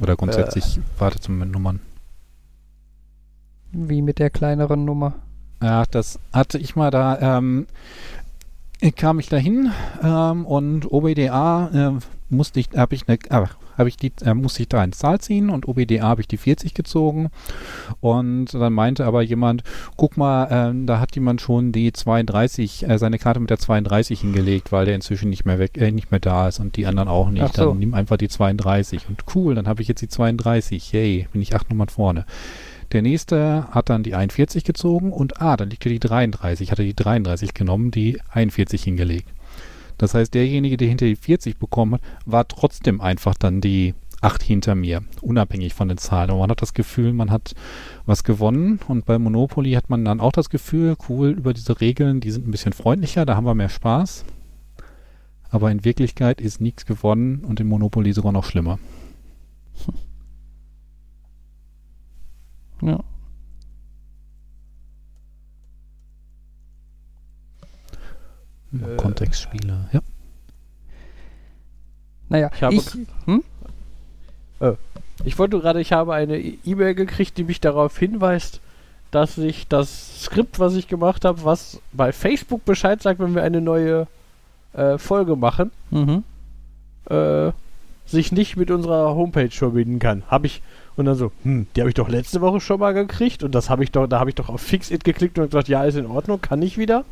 [0.00, 0.80] Oder grundsätzlich äh.
[0.98, 1.80] wartet man mit Nummern.
[3.72, 5.14] Wie mit der kleineren Nummer?
[5.62, 7.66] Ja, das hatte ich mal da, ähm,
[8.96, 9.70] kam ich dahin
[10.02, 12.00] ähm, und OBDA äh,
[12.32, 13.46] musste ich, habe ich eine, äh,
[13.78, 16.36] habe ich die, äh, musste ich da eine Zahl ziehen und OBDA habe ich die
[16.36, 17.30] 40 gezogen.
[18.00, 19.62] Und dann meinte aber jemand,
[19.96, 24.20] guck mal, äh, da hat jemand schon die 32, äh, seine Karte mit der 32
[24.20, 27.08] hingelegt, weil der inzwischen nicht mehr weg, äh, nicht mehr da ist und die anderen
[27.08, 27.56] auch nicht.
[27.56, 27.66] So.
[27.66, 29.08] Dann nimm einfach die 32.
[29.08, 30.92] Und cool, dann habe ich jetzt die 32.
[30.92, 32.26] Yay, bin ich acht Nummern vorne.
[32.92, 36.70] Der nächste hat dann die 41 gezogen und ah, dann liegt hier die 33.
[36.70, 39.28] Hat er die 33 genommen, die 41 hingelegt.
[40.02, 44.42] Das heißt, derjenige, der hinter die 40 bekommen hat, war trotzdem einfach dann die 8
[44.42, 46.32] hinter mir, unabhängig von den Zahlen.
[46.32, 47.54] Und man hat das Gefühl, man hat
[48.04, 48.80] was gewonnen.
[48.88, 52.48] Und bei Monopoly hat man dann auch das Gefühl, cool, über diese Regeln, die sind
[52.48, 54.24] ein bisschen freundlicher, da haben wir mehr Spaß.
[55.50, 58.80] Aber in Wirklichkeit ist nichts gewonnen und im Monopoly sogar noch schlimmer.
[62.82, 63.04] Ja.
[68.72, 68.96] Äh.
[68.96, 70.00] Kontextspiele, ja.
[72.28, 72.90] Naja, Ich habe- ich,
[73.26, 73.42] hm?
[75.24, 78.60] Ich wollte gerade, ich habe eine E- E-Mail gekriegt, die mich darauf hinweist,
[79.10, 83.42] dass ich das Skript, was ich gemacht habe, was bei Facebook Bescheid sagt, wenn wir
[83.42, 84.06] eine neue
[84.72, 86.22] äh, Folge machen, Mhm.
[87.10, 87.50] äh,
[88.06, 90.22] sich nicht mit unserer Homepage verbinden kann.
[90.28, 90.62] Habe ich
[90.96, 93.68] und dann so, hm, die habe ich doch letzte Woche schon mal gekriegt und das
[93.68, 95.96] habe ich doch, da habe ich doch auf Fix It geklickt und gesagt, ja, ist
[95.96, 97.04] in Ordnung, kann ich wieder.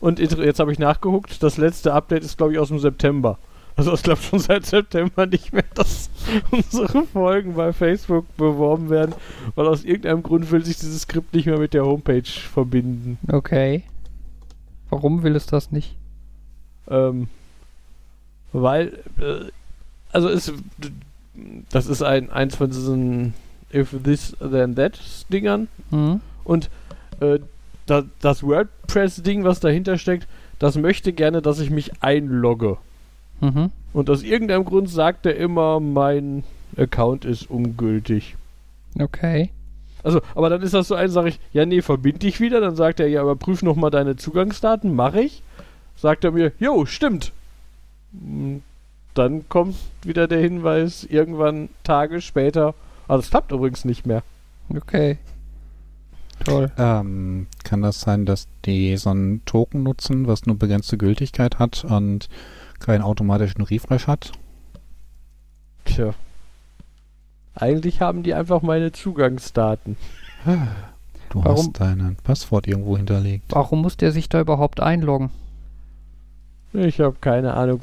[0.00, 3.38] Und jetzt habe ich nachgeguckt, das letzte Update ist glaube ich aus dem September.
[3.76, 6.10] Also es klappt schon seit September nicht mehr, dass
[6.50, 9.14] unsere Folgen bei Facebook beworben werden,
[9.54, 13.18] weil aus irgendeinem Grund will sich dieses Skript nicht mehr mit der Homepage verbinden.
[13.30, 13.84] Okay.
[14.90, 15.96] Warum will es das nicht?
[16.88, 17.28] Ähm,
[18.52, 19.50] weil, äh,
[20.12, 20.52] also es,
[21.70, 23.32] das ist ein, eins von diesen
[23.72, 26.20] If This Then That Dingern Mhm.
[26.44, 26.68] und
[27.20, 27.38] äh,
[27.92, 30.26] da, das WordPress-Ding, was dahinter steckt,
[30.58, 32.78] das möchte gerne, dass ich mich einlogge.
[33.40, 33.70] Mhm.
[33.92, 36.44] Und aus irgendeinem Grund sagt er immer, mein
[36.76, 38.36] Account ist ungültig.
[38.98, 39.50] Okay.
[40.02, 42.60] Also, aber dann ist das so ein, sage ich, ja, nee, verbind dich wieder.
[42.60, 44.94] Dann sagt er, ja, aber prüf nochmal deine Zugangsdaten.
[44.94, 45.42] Mache ich.
[45.96, 47.32] Sagt er mir, jo, stimmt.
[48.12, 48.56] Mm,
[49.14, 52.74] Dann kommt wieder der Hinweis, irgendwann Tage später.
[53.06, 54.22] Also, es klappt übrigens nicht mehr.
[54.74, 55.18] Okay.
[56.44, 56.70] Toll.
[56.78, 61.84] Ähm, kann das sein, dass die so einen Token nutzen, was nur begrenzte Gültigkeit hat
[61.84, 62.28] und
[62.80, 64.32] keinen automatischen Refresh hat?
[65.84, 66.14] Tja.
[67.54, 69.96] Eigentlich haben die einfach meine Zugangsdaten.
[71.30, 73.44] Du Warum- hast dein Passwort irgendwo hinterlegt.
[73.50, 75.30] Warum muss der sich da überhaupt einloggen?
[76.72, 77.80] Ich habe keine Ahnung.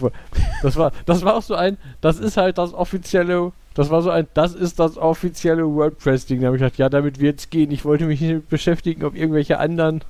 [0.63, 4.09] Das war, das war auch so ein, das ist halt das offizielle, das war so
[4.09, 6.41] ein, das ist das offizielle WordPress-Ding.
[6.41, 7.71] Da habe ich gedacht, ja, damit wird's gehen.
[7.71, 10.03] Ich wollte mich nicht beschäftigen, ob irgendwelche anderen.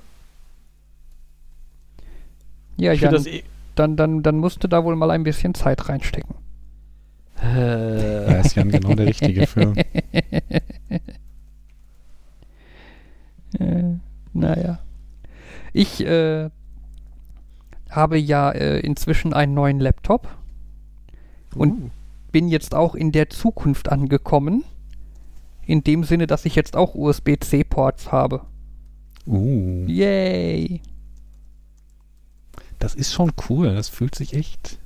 [2.76, 3.42] Ja, Ich Jan, das eh.
[3.74, 6.34] dann, dann, dann musst du da wohl mal ein bisschen Zeit reinstecken.
[7.36, 9.74] Da Äh, ist Jan genau der Richtige für.
[13.58, 13.94] Äh,
[14.32, 14.78] naja.
[15.72, 16.50] Ich äh,
[17.90, 20.28] habe ja äh, inzwischen einen neuen Laptop
[21.54, 21.90] und uh,
[22.32, 24.64] bin jetzt auch in der Zukunft angekommen.
[25.66, 28.42] In dem Sinne, dass ich jetzt auch USB-C-Ports habe.
[29.26, 30.82] Uh, Yay!
[32.80, 33.74] das ist schon cool.
[33.74, 34.78] Das fühlt sich echt.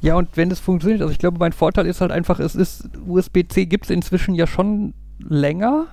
[0.00, 2.88] Ja, und wenn es funktioniert, also ich glaube, mein Vorteil ist halt einfach, es ist,
[3.06, 5.88] USB-C gibt es inzwischen ja schon länger.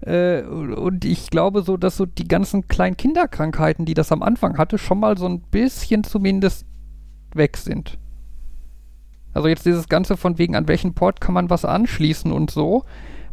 [0.00, 4.58] Äh, und ich glaube so, dass so die ganzen kleinen Kinderkrankheiten, die das am Anfang
[4.58, 6.66] hatte, schon mal so ein bisschen zumindest
[7.34, 7.98] weg sind.
[9.36, 12.84] Also jetzt dieses Ganze von wegen, an welchen Port kann man was anschließen und so.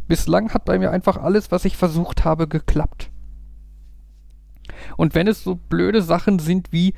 [0.06, 3.10] Bislang hat bei mir einfach alles, was ich versucht habe, geklappt.
[4.98, 6.92] Und wenn es so blöde Sachen sind wie,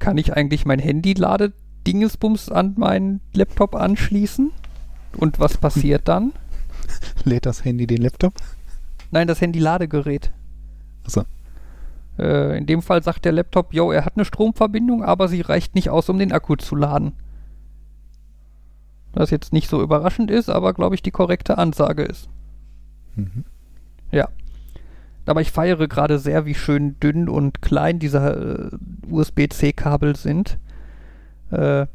[0.00, 4.50] kann ich eigentlich mein Handy-Lade-Dingesbums an meinen Laptop anschließen?
[5.16, 6.32] Und was passiert dann?
[7.22, 8.34] Lädt das Handy den Laptop?
[9.12, 10.32] Nein, das Handy-Ladegerät.
[11.04, 11.22] Achso.
[12.18, 15.76] Äh, in dem Fall sagt der Laptop, yo, er hat eine Stromverbindung, aber sie reicht
[15.76, 17.12] nicht aus, um den Akku zu laden.
[19.14, 22.28] Was jetzt nicht so überraschend ist, aber glaube ich die korrekte Ansage ist.
[23.14, 23.44] Mhm.
[24.10, 24.28] Ja.
[25.26, 30.58] Aber ich feiere gerade sehr, wie schön dünn und klein diese äh, USB-C-Kabel sind.
[31.50, 31.86] Äh,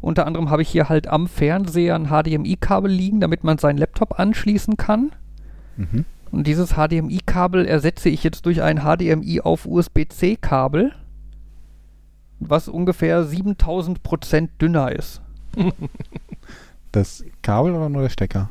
[0.00, 4.18] unter anderem habe ich hier halt am Fernseher ein HDMI-Kabel liegen, damit man seinen Laptop
[4.18, 5.12] anschließen kann.
[5.76, 6.04] Mhm.
[6.30, 10.92] Und dieses HDMI-Kabel ersetze ich jetzt durch ein HDMI auf USB-C-Kabel,
[12.40, 15.22] was ungefähr 7000% dünner ist.
[16.94, 18.50] Das Kabel oder nur der Stecker?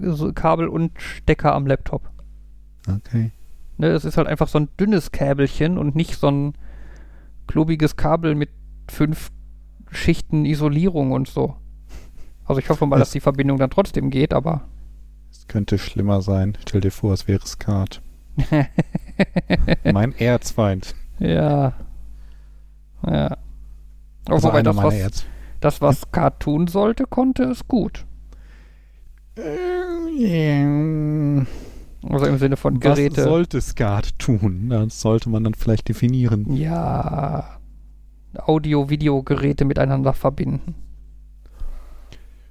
[0.00, 2.08] So Kabel und Stecker am Laptop.
[2.88, 3.32] Okay.
[3.76, 6.54] Ne, es ist halt einfach so ein dünnes Käbelchen und nicht so ein
[7.46, 8.48] klobiges Kabel mit
[8.90, 9.30] fünf
[9.90, 11.54] Schichten Isolierung und so.
[12.46, 14.62] Also ich hoffe mal, dass die Verbindung dann trotzdem geht, aber
[15.30, 16.56] Es könnte schlimmer sein.
[16.66, 18.00] Stell dir vor, es wäre Skat.
[19.84, 20.94] mein Erzfeind.
[21.18, 21.74] ja.
[23.06, 23.36] Ja.
[24.26, 25.26] Also wobei das was, Erz.
[25.60, 28.04] Das, was tun sollte, konnte es gut.
[29.36, 29.42] Äh,
[32.02, 33.22] Also im Sinne von Was Geräte.
[33.24, 34.68] sollte Skat tun?
[34.70, 36.54] Das sollte man dann vielleicht definieren.
[36.54, 37.54] ja.
[38.36, 40.74] Audio-Video-Geräte miteinander verbinden.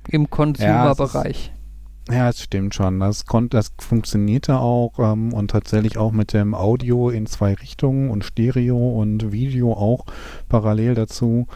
[0.10, 1.54] Im Consumer-Bereich.
[2.10, 3.00] Ja, es stimmt schon.
[3.00, 8.10] Das, konnte, das funktionierte auch ähm, und tatsächlich auch mit dem Audio in zwei Richtungen
[8.10, 10.06] und Stereo und Video auch
[10.50, 11.48] parallel dazu.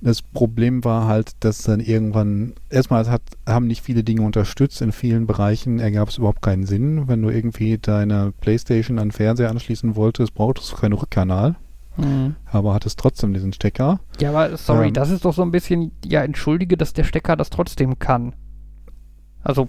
[0.00, 4.92] Das Problem war halt, dass dann irgendwann, erstmal hat, haben nicht viele Dinge unterstützt, in
[4.92, 7.08] vielen Bereichen ergab es überhaupt keinen Sinn.
[7.08, 11.56] Wenn du irgendwie deine Playstation an den Fernseher anschließen wolltest, brauchtest du keinen Rückkanal.
[11.96, 12.36] Mhm.
[12.52, 14.00] Aber hattest trotzdem diesen Stecker.
[14.20, 17.36] Ja, aber sorry, ähm, das ist doch so ein bisschen, ja, entschuldige, dass der Stecker
[17.36, 18.34] das trotzdem kann.
[19.42, 19.68] Also,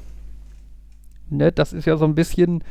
[1.29, 2.65] ne, das ist ja so ein bisschen,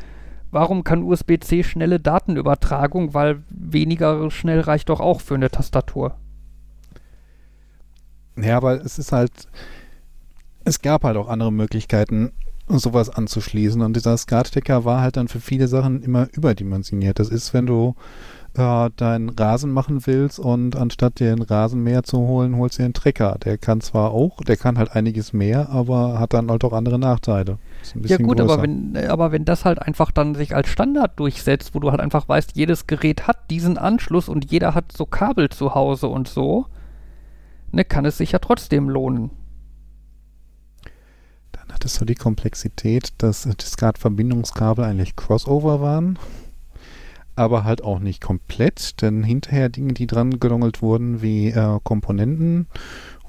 [0.51, 6.17] warum kann USB-C schnelle Datenübertragung, weil weniger schnell reicht doch auch für eine Tastatur.
[8.41, 9.33] Ja, aber es ist halt,
[10.65, 12.33] es gab halt auch andere Möglichkeiten,
[12.69, 13.81] sowas anzuschließen.
[13.81, 17.19] Und dieser SCART-Stecker war halt dann für viele Sachen immer überdimensioniert.
[17.19, 17.95] Das ist, wenn du
[18.57, 22.87] äh, deinen Rasen machen willst und anstatt dir einen Rasenmäher zu holen, holst du dir
[22.87, 23.37] einen Trecker.
[23.45, 26.99] Der kann zwar auch, der kann halt einiges mehr, aber hat dann halt auch andere
[26.99, 27.59] Nachteile.
[28.03, 31.81] ja gut, aber wenn, aber wenn das halt einfach dann sich als Standard durchsetzt, wo
[31.81, 35.75] du halt einfach weißt, jedes Gerät hat diesen Anschluss und jeder hat so Kabel zu
[35.75, 36.67] Hause und so,
[37.73, 39.31] ne, kann es sich ja trotzdem lohnen.
[41.53, 46.19] Dann hattest du die Komplexität, dass Discard-Verbindungskabel eigentlich Crossover waren
[47.37, 52.67] aber halt auch nicht komplett, denn hinterher Dinge, die dran gelongelt wurden, wie äh, Komponenten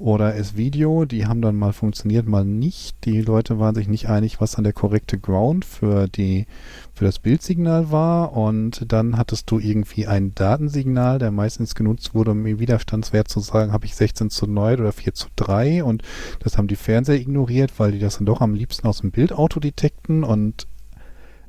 [0.00, 3.04] oder S-Video, die haben dann mal funktioniert, mal nicht.
[3.04, 6.46] Die Leute waren sich nicht einig, was dann der korrekte Ground für die
[6.94, 12.32] für das Bildsignal war und dann hattest du irgendwie ein Datensignal, der meistens genutzt wurde,
[12.32, 16.02] um im Widerstandswert zu sagen, habe ich 16 zu 9 oder 4 zu 3 und
[16.40, 19.60] das haben die Fernseher ignoriert, weil die das dann doch am liebsten aus dem Bildauto
[19.60, 20.66] detekten und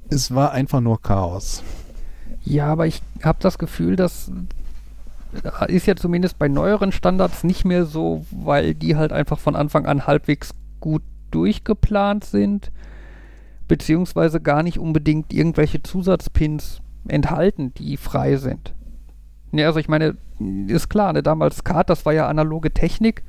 [0.10, 1.64] es war einfach nur Chaos.
[2.43, 4.32] Ja, aber ich habe das Gefühl, dass
[5.67, 9.86] ist ja zumindest bei neueren Standards nicht mehr so, weil die halt einfach von Anfang
[9.86, 12.71] an halbwegs gut durchgeplant sind,
[13.67, 18.73] beziehungsweise gar nicht unbedingt irgendwelche Zusatzpins enthalten, die frei sind.
[19.51, 20.17] Ja, also ich meine,
[20.67, 23.23] ist klar, ne, damals Kart, das war ja analoge Technik.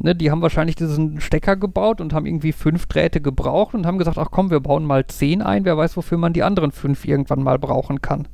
[0.00, 3.98] Ne, die haben wahrscheinlich diesen Stecker gebaut und haben irgendwie fünf Drähte gebraucht und haben
[3.98, 7.04] gesagt, ach komm, wir bauen mal zehn ein, wer weiß, wofür man die anderen fünf
[7.04, 8.26] irgendwann mal brauchen kann.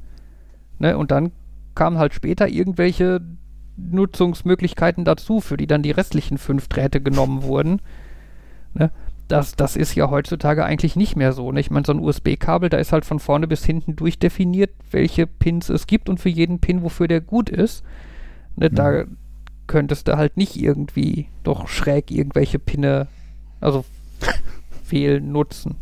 [0.78, 1.32] Ne, und dann
[1.74, 3.20] kamen halt später irgendwelche
[3.76, 7.80] Nutzungsmöglichkeiten dazu, für die dann die restlichen fünf Drähte genommen wurden.
[8.74, 8.90] Ne,
[9.28, 11.50] das, das ist ja heutzutage eigentlich nicht mehr so.
[11.52, 11.60] Ne?
[11.60, 15.68] Ich meine, so ein USB-Kabel, da ist halt von vorne bis hinten durchdefiniert, welche Pins
[15.68, 17.84] es gibt und für jeden Pin, wofür der gut ist.
[18.56, 18.74] Ne, mhm.
[18.74, 19.04] Da
[19.66, 23.06] könntest du halt nicht irgendwie doch schräg irgendwelche Pinne,
[23.60, 23.84] also
[24.84, 25.76] fehlen, nutzen.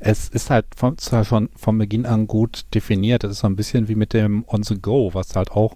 [0.00, 3.24] Es ist halt von, zwar schon von Beginn an gut definiert.
[3.24, 5.74] Es ist so ein bisschen wie mit dem On the Go, was halt auch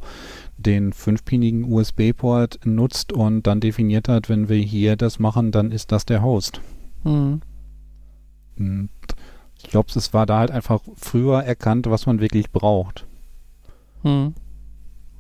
[0.57, 5.93] den fünfpinigen USB-Port nutzt und dann definiert hat, wenn wir hier das machen, dann ist
[5.93, 6.61] das der Host.
[7.05, 7.41] Mhm.
[9.59, 13.07] ich glaube, es war da halt einfach früher erkannt, was man wirklich braucht.
[14.05, 14.35] Mhm.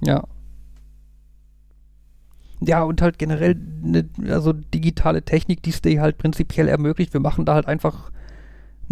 [0.04, 0.24] Ja.
[2.60, 7.12] Ja, und halt generell eine, also digitale Technik, die es dir halt prinzipiell ermöglicht.
[7.12, 8.12] Wir machen da halt einfach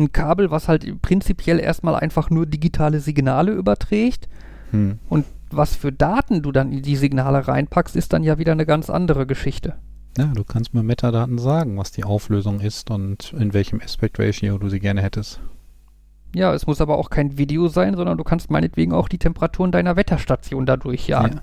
[0.01, 4.29] ein Kabel, was halt prinzipiell erstmal einfach nur digitale Signale überträgt.
[4.71, 4.99] Hm.
[5.09, 8.67] Und was für Daten du dann in die Signale reinpackst, ist dann ja wieder eine
[8.67, 9.75] ganz andere Geschichte.
[10.19, 14.59] Ja, du kannst mit Metadaten sagen, was die Auflösung ist und in welchem Aspect Ratio
[14.59, 15.41] du sie gerne hättest.
[16.35, 19.73] Ja, es muss aber auch kein Video sein, sondern du kannst meinetwegen auch die Temperaturen
[19.73, 21.37] deiner Wetterstation dadurch jagen.
[21.37, 21.43] Ja.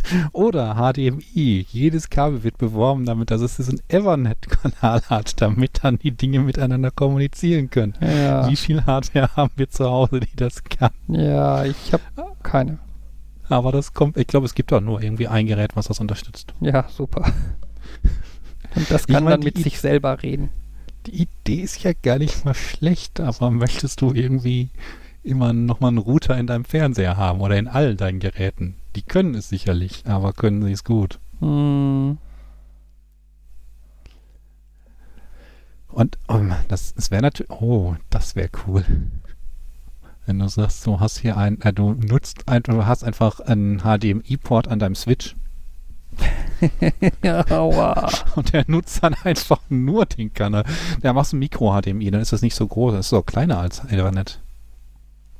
[0.32, 1.66] Oder HDMI.
[1.70, 6.90] Jedes Kabel wird beworben damit, dass es diesen Ethernet-Kanal hat, damit dann die Dinge miteinander
[6.90, 7.94] kommunizieren können.
[8.00, 8.48] Ja.
[8.48, 10.92] Wie viel Hardware haben wir zu Hause, die das kann?
[11.08, 12.02] Ja, ich habe
[12.42, 12.78] keine.
[13.48, 16.54] Aber das kommt, ich glaube, es gibt auch nur irgendwie ein Gerät, was das unterstützt.
[16.60, 17.30] Ja, super.
[18.74, 20.50] Und das kann dann mit sich selber reden.
[21.06, 24.70] Die Idee ist ja gar nicht mal schlecht, aber möchtest du irgendwie
[25.22, 28.76] immer nochmal einen Router in deinem Fernseher haben oder in all deinen Geräten?
[28.96, 31.18] Die können es sicherlich, aber können sie es gut.
[31.40, 32.18] Hm.
[35.88, 38.84] Und oh, das, das wäre natürlich, oh, das wäre cool.
[40.24, 43.80] Wenn du sagst, du hast hier ein, äh, du nutzt ein, du hast einfach einen
[43.80, 45.36] HDMI-Port an deinem Switch.
[47.50, 48.08] Aua.
[48.36, 50.64] Und der nutzt dann einfach nur den Kanal.
[51.02, 53.80] Der macht ein Micro-HDMI, dann ist das nicht so groß, das ist so kleiner als
[53.84, 54.40] Ethernet.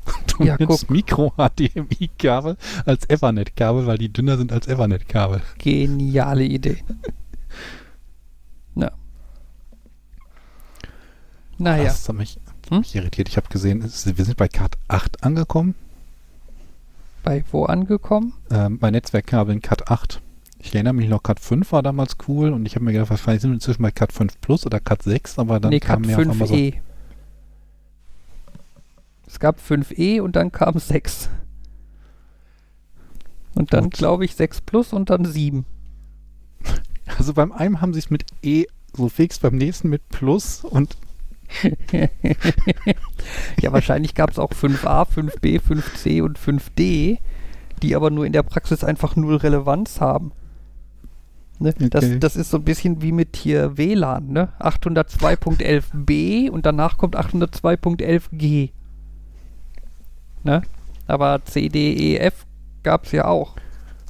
[0.39, 5.43] Du ja, nimmst Micro-HDMI-Kabel als Ethernet-Kabel, weil die dünner sind als Ethernet-Kabel.
[5.59, 6.79] Geniale Idee.
[8.75, 8.91] ja.
[11.59, 11.85] Naja.
[11.85, 12.41] Das hat mich,
[12.71, 12.79] hm?
[12.79, 13.29] mich irritiert.
[13.29, 15.75] Ich habe gesehen, wir sind bei Card 8 angekommen.
[17.23, 18.33] Bei wo angekommen?
[18.51, 20.21] Ähm, bei Netzwerkkabeln Cat 8.
[20.59, 23.43] Ich erinnere mich noch, Cat 5 war damals cool und ich habe mir gedacht, wahrscheinlich
[23.43, 26.07] sind wir inzwischen bei Cat 5 Plus oder Cat 6, aber dann nee, kam Cat
[26.07, 26.55] mir auf einmal so.
[26.55, 26.75] 5e.
[29.33, 31.31] Es gab 5e und dann kam 6.
[33.55, 35.65] Und dann glaube ich 6 Plus und dann 7.
[37.17, 40.99] Also beim einen haben sie es mit E so fix, beim nächsten mit Plus und
[43.61, 47.19] ja, wahrscheinlich gab es auch 5a, 5b, 5c und 5d,
[47.83, 50.33] die aber nur in der Praxis einfach null Relevanz haben.
[51.59, 51.73] Ne?
[51.79, 52.19] Das, Okay.
[52.19, 54.53] das ist so ein bisschen wie mit hier WLAN, ne?
[54.61, 58.73] 802.11b und danach kommt 802.11g.
[60.45, 60.63] Ne?
[61.07, 62.47] Aber C, D, E, F
[62.83, 63.57] gab es ja auch.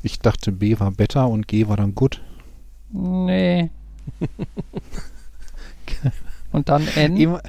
[0.02, 2.20] ich dachte B war better und G war dann gut.
[2.90, 3.70] Nee.
[6.52, 7.16] und dann N.
[7.16, 7.40] Immer,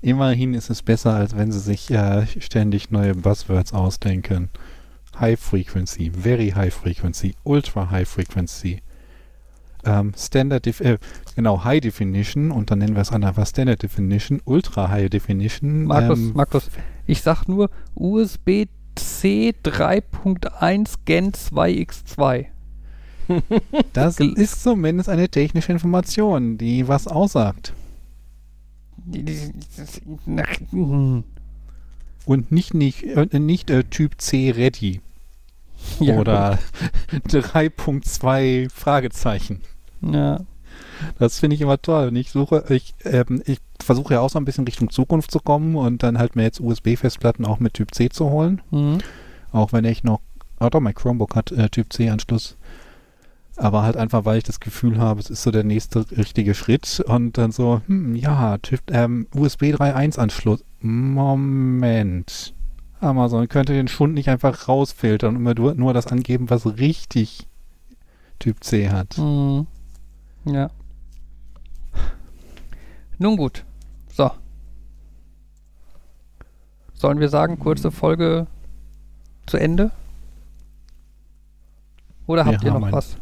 [0.00, 4.48] immerhin ist es besser, als wenn sie sich äh, ständig neue Buzzwords ausdenken.
[5.18, 8.82] High Frequency, Very High Frequency, Ultra High Frequency,
[9.84, 10.98] ähm, Standard, Def äh,
[11.34, 15.84] genau, High Definition und dann nennen wir es einfach Standard Definition, Ultra High Definition.
[15.84, 16.70] Markus, ähm, Markus,
[17.06, 22.46] ich sag nur USB-C 3.1 Gen 2X2.
[23.92, 27.72] das ist zumindest eine technische Information, die was aussagt.
[30.70, 31.24] Hm.
[32.26, 35.00] Und nicht, nicht, äh, nicht äh, Typ C Ready
[36.00, 36.58] Ja, oder
[37.12, 39.60] 3.2 Fragezeichen.
[40.00, 40.40] Ja.
[41.18, 42.08] Das finde ich immer toll.
[42.08, 45.40] Und ich suche, ich, ähm, ich versuche ja auch so ein bisschen Richtung Zukunft zu
[45.40, 48.62] kommen und dann halt mir jetzt USB-Festplatten auch mit Typ C zu holen.
[48.70, 48.98] Mhm.
[49.52, 50.20] Auch wenn ich noch,
[50.58, 52.56] ah doch, mein Chromebook hat äh, Typ C-Anschluss.
[53.56, 57.02] Aber halt einfach, weil ich das Gefühl habe, es ist so der nächste richtige Schritt
[57.06, 60.64] und dann so, hm, ja, typ, ähm, USB 3.1-Anschluss.
[60.80, 62.54] Moment.
[63.00, 67.46] Amazon könnte den Schund nicht einfach rausfiltern und immer nur, nur das angeben, was richtig
[68.38, 69.18] Typ C hat.
[69.18, 69.66] Mhm.
[70.44, 70.70] Ja.
[73.18, 73.64] Nun gut.
[74.12, 74.30] So.
[76.94, 78.46] Sollen wir sagen, kurze Folge
[79.46, 79.90] zu Ende?
[82.26, 83.16] Oder Wir habt ihr haben noch was?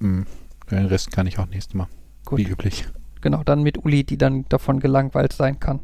[0.00, 0.26] Hm,
[0.70, 1.88] Den Rest kann ich auch nächstes Mal,
[2.24, 2.38] Gut.
[2.38, 2.88] wie üblich.
[3.20, 5.80] Genau, dann mit Uli, die dann davon gelangweilt sein kann.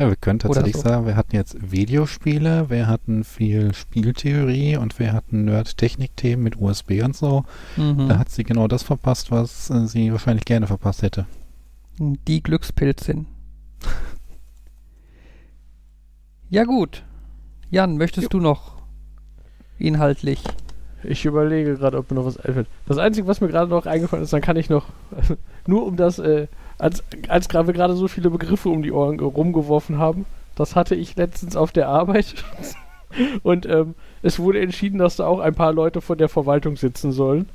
[0.00, 0.80] Ja, wir können tatsächlich so.
[0.80, 7.02] sagen, wir hatten jetzt Videospiele, wir hatten viel Spieltheorie und wir hatten Nerd-Technik-Themen mit USB
[7.04, 7.44] und so.
[7.76, 8.08] Mhm.
[8.08, 11.26] Da hat sie genau das verpasst, was äh, sie wahrscheinlich gerne verpasst hätte.
[11.98, 13.26] Die Glückspilzin.
[16.48, 17.04] ja gut.
[17.68, 18.80] Jan, möchtest du noch
[19.78, 20.42] inhaltlich?
[21.02, 22.68] Ich überlege gerade, ob mir noch was einfällt.
[22.86, 24.86] Das Einzige, was mir gerade noch eingefallen ist, dann kann ich noch,
[25.66, 26.46] nur um das, äh,
[26.80, 30.26] als, als wir gerade so viele Begriffe um die Ohren ge- rumgeworfen haben,
[30.56, 32.44] das hatte ich letztens auf der Arbeit.
[33.42, 37.12] Und ähm, es wurde entschieden, dass da auch ein paar Leute von der Verwaltung sitzen
[37.12, 37.48] sollen.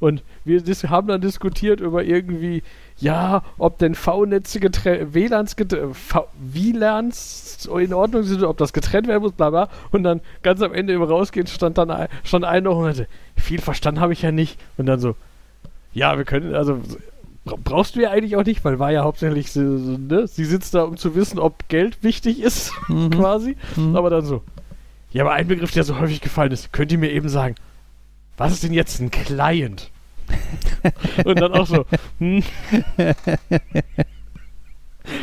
[0.00, 0.60] Und wir
[0.90, 2.62] haben dann diskutiert über irgendwie,
[2.98, 5.96] ja, ob denn V-Netze getrennt, WLANs getrennt,
[6.36, 9.68] WLANs in Ordnung sind, ob das getrennt werden muss, bla bla.
[9.92, 13.06] Und dann ganz am Ende im Rausgehen stand dann ein, stand einer und meinte,
[13.36, 14.58] viel verstanden habe ich ja nicht.
[14.76, 15.16] Und dann so,
[15.92, 16.80] ja, wir können, also
[17.44, 20.26] brauchst du ja eigentlich auch nicht, weil war ja hauptsächlich, so, ne?
[20.26, 23.10] sie sitzt da, um zu wissen, ob Geld wichtig ist, Mhm.
[23.10, 23.56] quasi.
[23.76, 23.96] Mhm.
[23.96, 24.42] Aber dann so,
[25.12, 27.54] ja, aber ein Begriff, der so häufig gefallen ist, könnt ihr mir eben sagen,
[28.36, 29.90] was ist denn jetzt ein Client?
[31.24, 31.84] Und dann auch so,
[32.18, 32.42] hm.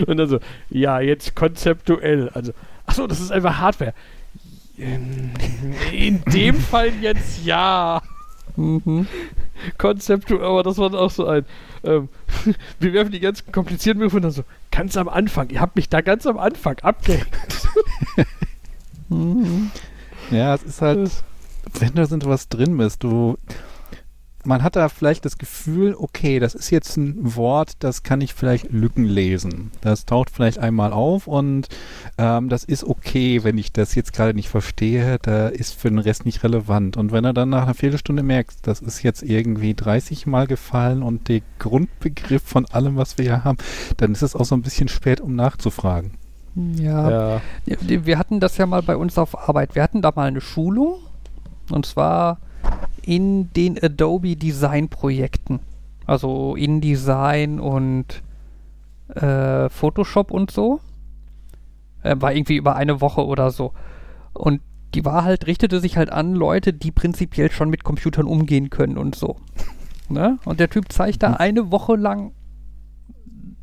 [0.06, 2.30] Und dann so, ja, jetzt konzeptuell.
[2.30, 2.54] Also,
[2.86, 3.94] achso, das ist einfach Hardware.
[4.78, 5.32] In,
[5.92, 8.02] in dem Fall jetzt ja.
[8.56, 9.08] Mhm.
[9.78, 11.46] Konzeptuell, aber das war dann auch so ein.
[11.84, 12.10] Ähm,
[12.80, 15.90] wir werfen die ganzen komplizierten Begriffe und dann so, ganz am Anfang, ihr habt mich
[15.90, 17.28] da ganz am Anfang abgehängt.
[19.12, 19.72] Mhm.
[20.32, 21.12] Ja, es ist halt,
[21.80, 23.38] wenn da sind was drin bist, du,
[24.46, 28.34] man hat da vielleicht das Gefühl, okay, das ist jetzt ein Wort, das kann ich
[28.34, 29.72] vielleicht Lücken lesen.
[29.82, 31.68] Das taucht vielleicht einmal auf und
[32.18, 36.00] ähm, das ist okay, wenn ich das jetzt gerade nicht verstehe, da ist für den
[36.00, 36.98] Rest nicht relevant.
[36.98, 41.04] Und wenn er dann nach einer Viertelstunde merkst, das ist jetzt irgendwie 30 Mal gefallen
[41.04, 43.58] und der Grundbegriff von allem, was wir hier haben,
[43.98, 46.12] dann ist es auch so ein bisschen spät, um nachzufragen.
[46.56, 47.40] Ja.
[47.66, 49.76] Ja, Wir hatten das ja mal bei uns auf Arbeit.
[49.76, 50.96] Wir hatten da mal eine Schulung
[51.70, 52.40] und zwar
[53.06, 55.60] in den Adobe Design Projekten.
[56.06, 58.22] Also InDesign und
[59.16, 60.80] äh, Photoshop und so.
[62.04, 63.74] Äh, war irgendwie über eine Woche oder so.
[64.34, 64.62] Und
[64.96, 68.98] die war halt, richtete sich halt an Leute, die prinzipiell schon mit Computern umgehen können
[68.98, 69.38] und so.
[70.10, 70.40] Ne?
[70.44, 71.36] Und der Typ zeigt da Mhm.
[71.36, 72.34] eine Woche lang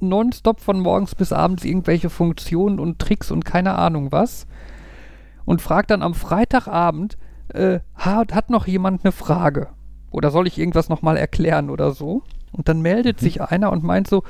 [0.01, 4.47] nonstop von morgens bis abends irgendwelche Funktionen und Tricks und keine Ahnung was.
[5.45, 7.16] und fragt dann am Freitagabend,
[7.55, 9.68] äh, hat, hat noch jemand eine Frage?
[10.11, 12.22] Oder soll ich irgendwas nochmal erklären oder so?
[12.53, 13.24] Und dann meldet Mhm.
[13.24, 14.22] sich einer und meint so,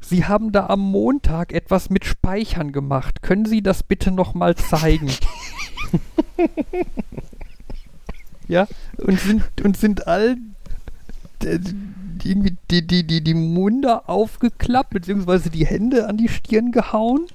[0.00, 3.22] Sie haben da am Montag etwas mit Speichern gemacht.
[3.22, 5.08] Können Sie das bitte nochmal zeigen?
[8.48, 8.66] ja,
[8.98, 10.36] und sind, und sind all
[12.24, 17.26] irgendwie die, die, die, die Munde aufgeklappt, beziehungsweise die Hände an die Stirn gehauen.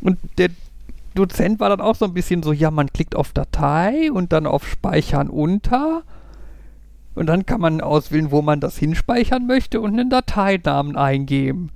[0.00, 0.50] Und der
[1.14, 4.46] Dozent war dann auch so ein bisschen so, ja, man klickt auf Datei und dann
[4.46, 6.02] auf Speichern unter.
[7.14, 11.70] Und dann kann man auswählen, wo man das hinspeichern möchte und einen Dateinamen eingeben.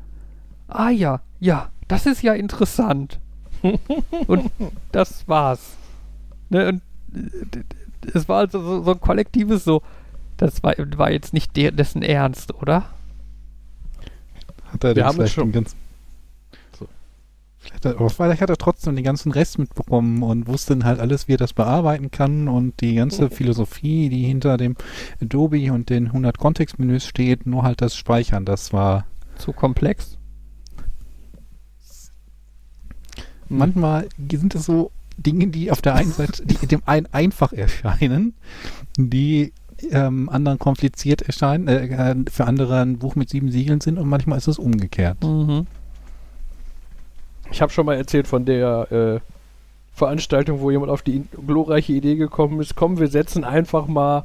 [0.69, 3.21] Ah ja, ja, das ist ja interessant.
[4.27, 4.51] und
[4.93, 5.77] das war's.
[6.49, 6.83] Ne, und
[7.15, 7.63] äh,
[8.15, 9.83] es war also so, so ein kollektives so,
[10.37, 12.85] das war, war jetzt nicht der, dessen Ernst, oder?
[14.73, 15.67] Hat er Wir haben schon- den
[17.87, 21.29] er, aber vielleicht hat er trotzdem den ganzen Rest mitbekommen und wusste dann halt alles,
[21.29, 24.77] wie er das bearbeiten kann und die ganze Philosophie, die hinter dem
[25.23, 29.07] Adobe und den 100 Kontextmenüs steht, nur halt das Speichern, das war
[29.39, 30.19] Zu komplex.
[33.49, 33.59] Hm.
[33.59, 38.35] manchmal sind es so Dinge, die auf der einen Seite, die dem einen einfach erscheinen,
[38.97, 39.53] die
[39.91, 44.09] ähm, anderen kompliziert erscheinen, äh, äh, für andere ein Buch mit sieben Siegeln sind und
[44.09, 45.23] manchmal ist es umgekehrt.
[45.23, 45.67] Mhm.
[47.51, 49.21] Ich habe schon mal erzählt von der äh,
[49.95, 54.25] Veranstaltung, wo jemand auf die glorreiche Idee gekommen ist, komm, wir setzen einfach mal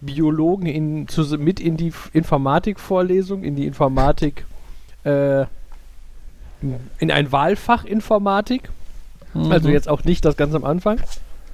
[0.00, 4.44] Biologen in, zu, mit in die Informatikvorlesung, in die Informatik,
[5.04, 5.44] äh,
[6.98, 8.70] in ein Wahlfach Informatik.
[9.34, 9.74] Also Mhm.
[9.74, 11.00] jetzt auch nicht das ganz am Anfang.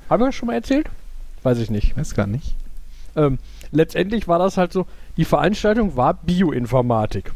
[0.08, 0.88] Haben wir das schon mal erzählt?
[1.42, 1.84] Weiß ich nicht.
[1.92, 2.54] Ich weiß gar nicht.
[3.16, 3.38] Ähm,
[3.72, 4.86] letztendlich war das halt so,
[5.16, 7.32] die Veranstaltung war Bioinformatik.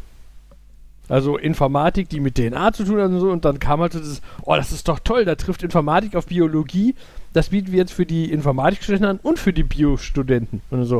[1.09, 3.99] Also Informatik, die mit DNA zu tun hat und so, und dann kam halt so
[3.99, 6.95] dieses, oh, das ist doch toll, da trifft Informatik auf Biologie,
[7.35, 10.99] das bieten wir jetzt für die Informatikstudenten an und für die Biostudenten und so.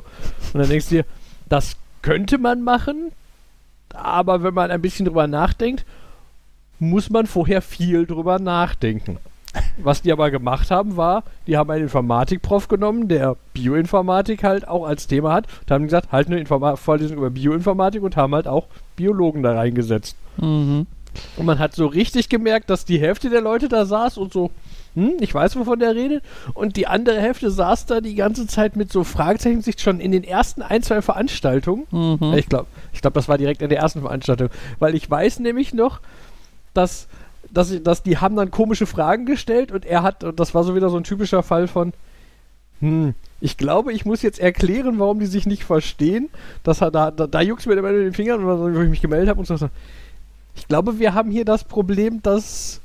[0.53, 1.05] Und dann denkst du dir,
[1.49, 3.13] das könnte man machen,
[3.95, 5.87] aber wenn man ein bisschen drüber nachdenkt,
[6.79, 9.19] muss man vorher viel drüber nachdenken.
[9.79, 14.87] Was die aber gemacht haben, war, die haben einen Informatikprof genommen, der Bioinformatik halt auch
[14.87, 18.49] als Thema hat, und haben gesagt, halt eine Informa Vorlesung über Bioinformatik und haben halt
[18.49, 20.17] auch Biologen da reingesetzt.
[20.39, 20.87] Mhm.
[21.37, 24.51] Und man hat so richtig gemerkt, dass die Hälfte der Leute da saß und so,
[24.95, 26.23] hm, ich weiß, wovon der redet.
[26.55, 30.13] Und die andere Hälfte saß da die ganze Zeit mit so Fragezeichen sich schon in
[30.13, 31.87] den ersten ein, zwei Veranstaltungen.
[31.91, 32.35] Mhm.
[32.37, 34.49] Ich glaube, ich glaub, das war direkt in der ersten Veranstaltung.
[34.79, 36.01] Weil ich weiß nämlich noch,
[36.75, 37.09] dass,
[37.55, 40.65] dass, ich- dass die haben dann komische Fragen gestellt und er hat, und das war
[40.65, 41.93] so wieder so ein typischer Fall von,
[42.81, 46.29] hm, ich glaube, ich muss jetzt erklären, warum die sich nicht verstehen.
[46.63, 49.29] Das hat, da, da, da juckt mir immer in den Fingern, wo ich mich gemeldet
[49.29, 49.69] habe und so.
[50.57, 52.81] Ich glaube, wir haben hier das Problem, dass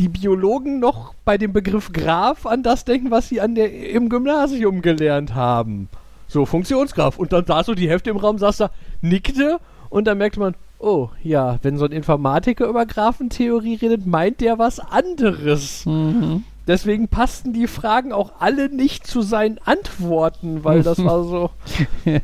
[0.00, 4.08] die Biologen noch bei dem Begriff Graph an das denken, was sie an der, im
[4.08, 5.88] Gymnasium gelernt haben.
[6.26, 7.18] So, Funktionsgraph.
[7.18, 8.70] Und dann saß so die Hälfte im Raum, saß da,
[9.02, 14.40] nickte und dann merkte man, oh ja, wenn so ein Informatiker über Graphentheorie redet, meint
[14.40, 15.86] der was anderes.
[15.86, 16.44] Mhm.
[16.66, 21.50] Deswegen passten die Fragen auch alle nicht zu seinen Antworten, weil das war so.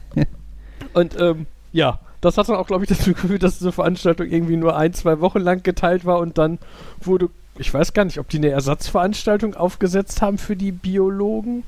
[0.95, 4.57] Und ähm, ja, das hat dann auch, glaube ich, dazu geführt, dass diese Veranstaltung irgendwie
[4.57, 6.59] nur ein, zwei Wochen lang geteilt war und dann
[7.01, 11.63] wurde, ich weiß gar nicht, ob die eine Ersatzveranstaltung aufgesetzt haben für die Biologen.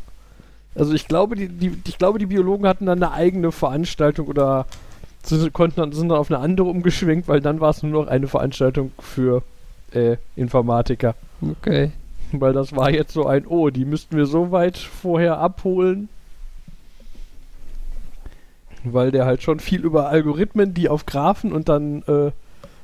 [0.74, 4.66] Also ich glaube, die, die, ich glaube, die Biologen hatten dann eine eigene Veranstaltung oder
[5.24, 8.08] sie konnten dann, sind dann auf eine andere umgeschwenkt, weil dann war es nur noch
[8.10, 9.42] eine Veranstaltung für
[9.92, 11.14] äh, Informatiker.
[11.40, 11.92] Okay.
[12.32, 16.08] Weil das war jetzt so ein, oh, die müssten wir so weit vorher abholen.
[18.84, 22.32] Weil der halt schon viel über Algorithmen, die auf Graphen und dann, äh,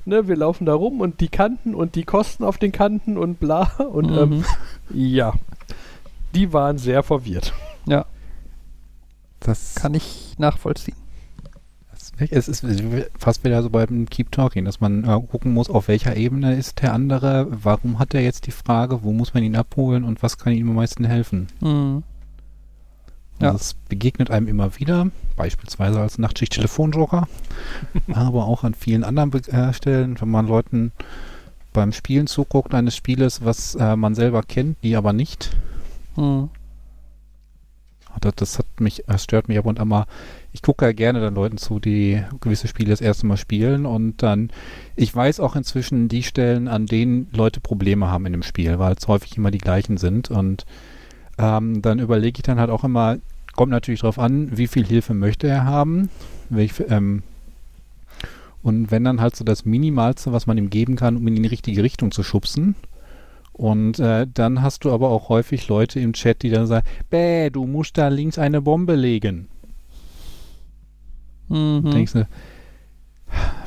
[0.04, 3.40] ne, wir laufen da rum und die Kanten und die Kosten auf den Kanten und
[3.40, 3.62] bla.
[3.92, 4.44] Und ähm, Mhm.
[4.90, 5.32] ja,
[6.34, 7.52] die waren sehr verwirrt.
[7.86, 8.04] Ja,
[9.40, 10.96] Das kann ich nachvollziehen.
[12.30, 12.64] Es ist
[13.18, 16.82] fast wieder so beim Keep Talking, dass man äh, gucken muss, auf welcher Ebene ist
[16.82, 20.38] der andere, warum hat er jetzt die Frage, wo muss man ihn abholen und was
[20.38, 21.48] kann ihm am meisten helfen.
[21.60, 22.02] Mhm.
[23.40, 23.54] Ja.
[23.54, 27.28] Es begegnet einem immer wieder, beispielsweise als Nachtschicht-Telefonjoker,
[28.12, 30.92] aber auch an vielen anderen Be äh, Stellen, wenn man Leuten
[31.72, 35.56] beim Spielen zuguckt eines Spieles, was äh, man selber kennt, die aber nicht.
[36.16, 36.50] Mhm.
[38.20, 40.06] Das, das hat mich, das stört mich ab und an mal.
[40.52, 44.22] Ich gucke ja gerne dann Leuten zu, die gewisse Spiele das erste Mal spielen und
[44.22, 44.50] dann,
[44.96, 48.94] ich weiß auch inzwischen die Stellen, an denen Leute Probleme haben in dem Spiel, weil
[48.94, 50.66] es häufig immer die gleichen sind und
[51.38, 53.18] ähm, dann überlege ich dann halt auch immer,
[53.54, 56.10] kommt natürlich darauf an, wie viel Hilfe möchte er haben,
[56.48, 57.22] welch, ähm,
[58.62, 61.44] und wenn dann halt so das Minimalste, was man ihm geben kann, um ihn in
[61.44, 62.74] die richtige Richtung zu schubsen
[63.58, 67.50] Und äh, dann hast du aber auch häufig Leute im Chat, die dann sagen, bäh,
[67.50, 69.48] du musst da links eine Bombe legen.
[71.48, 71.90] Mhm.
[71.90, 72.28] Denkst du,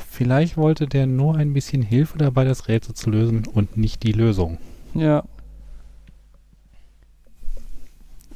[0.08, 4.12] vielleicht wollte der nur ein bisschen Hilfe dabei, das Rätsel zu lösen und nicht die
[4.12, 4.56] Lösung.
[4.94, 5.24] Ja.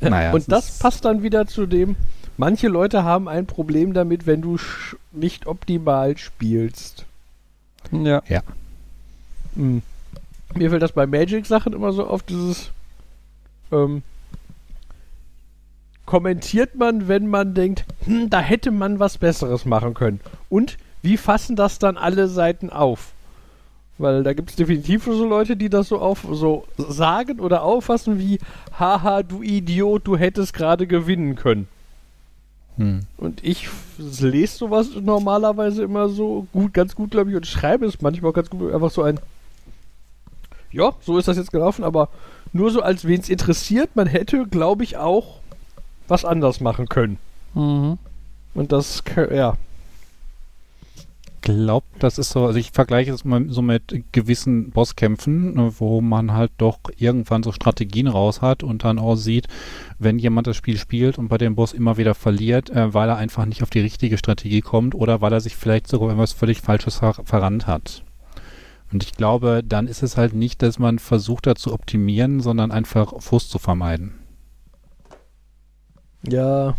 [0.01, 1.97] Naja, es Und das passt dann wieder zu dem,
[2.37, 4.59] manche Leute haben ein Problem damit, wenn du
[5.11, 7.07] nicht optimal spielst.
[7.93, 8.23] Ja.
[9.55, 9.81] Hm.
[10.57, 12.71] Mir fällt das bei Magic-Sachen immer so auf, dieses
[13.73, 14.03] ähm,
[16.07, 20.21] kommentiert man, wenn man denkt, hm, da hätte man was Besseres machen können.
[20.49, 23.13] Und wie fassen das dann alle Seiten auf?
[23.99, 28.19] Weil da gibt es definitiv so Leute, die das so auf so sagen oder auffassen
[28.19, 28.39] wie,
[28.79, 31.67] haha, du Idiot, du hättest gerade gewinnen können.
[32.77, 33.01] Hm.
[33.17, 38.03] Und ich lese sowas normalerweise immer so gut, ganz gut, glaube ich, und schreibe es
[38.03, 39.19] manchmal auch ganz gut, einfach so ein.
[40.73, 42.09] Ja, so ist das jetzt gelaufen, aber
[42.53, 45.41] nur so, als wen es interessiert, man hätte, glaube ich, auch
[46.09, 47.19] was anders machen können.
[47.55, 47.99] Mhm.
[48.55, 49.57] Und das, kö- ja.
[51.43, 56.01] glaube, das ist so, also ich vergleiche es mal so mit gewissen Bosskämpfen, ne, wo
[56.01, 59.47] man halt doch irgendwann so Strategien raus hat und dann auch sieht,
[59.99, 63.17] wenn jemand das Spiel spielt und bei dem Boss immer wieder verliert, äh, weil er
[63.17, 66.33] einfach nicht auf die richtige Strategie kommt oder weil er sich vielleicht sogar in was
[66.33, 68.03] völlig Falsches ver verrannt hat.
[68.93, 72.71] Und ich glaube, dann ist es halt nicht, dass man versucht, da zu optimieren, sondern
[72.71, 74.15] einfach Frust zu vermeiden.
[76.29, 76.75] Ja.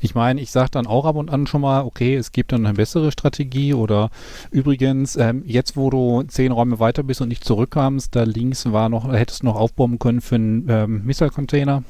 [0.00, 2.64] Ich meine, ich sage dann auch ab und an schon mal, okay, es gibt dann
[2.64, 4.10] eine bessere Strategie oder
[4.50, 8.88] übrigens, ähm, jetzt wo du zehn Räume weiter bist und nicht zurückkamst, da links war
[8.88, 11.82] noch, hättest du noch aufbomben können für einen ähm, Missile-Container.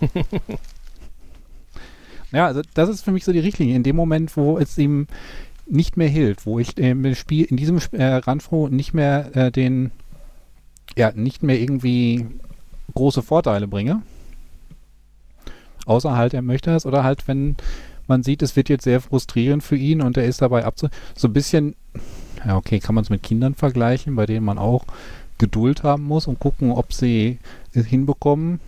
[2.32, 3.76] ja, also das ist für mich so die Richtlinie.
[3.76, 5.06] In dem Moment, wo es ihm
[5.70, 9.50] nicht mehr hilft, wo ich ähm, im Spiel, in diesem äh, Ranfro nicht mehr äh,
[9.52, 9.90] den,
[10.96, 12.26] ja, nicht mehr irgendwie
[12.94, 14.02] große Vorteile bringe,
[15.86, 17.56] Außer halt, er möchte das oder halt, wenn
[18.06, 20.88] man sieht, es wird jetzt sehr frustrierend für ihn und er ist dabei abzu...
[21.16, 21.74] So ein bisschen,
[22.46, 24.84] ja okay, kann man es mit Kindern vergleichen, bei denen man auch
[25.38, 27.38] Geduld haben muss und gucken, ob sie
[27.72, 28.60] es hinbekommen.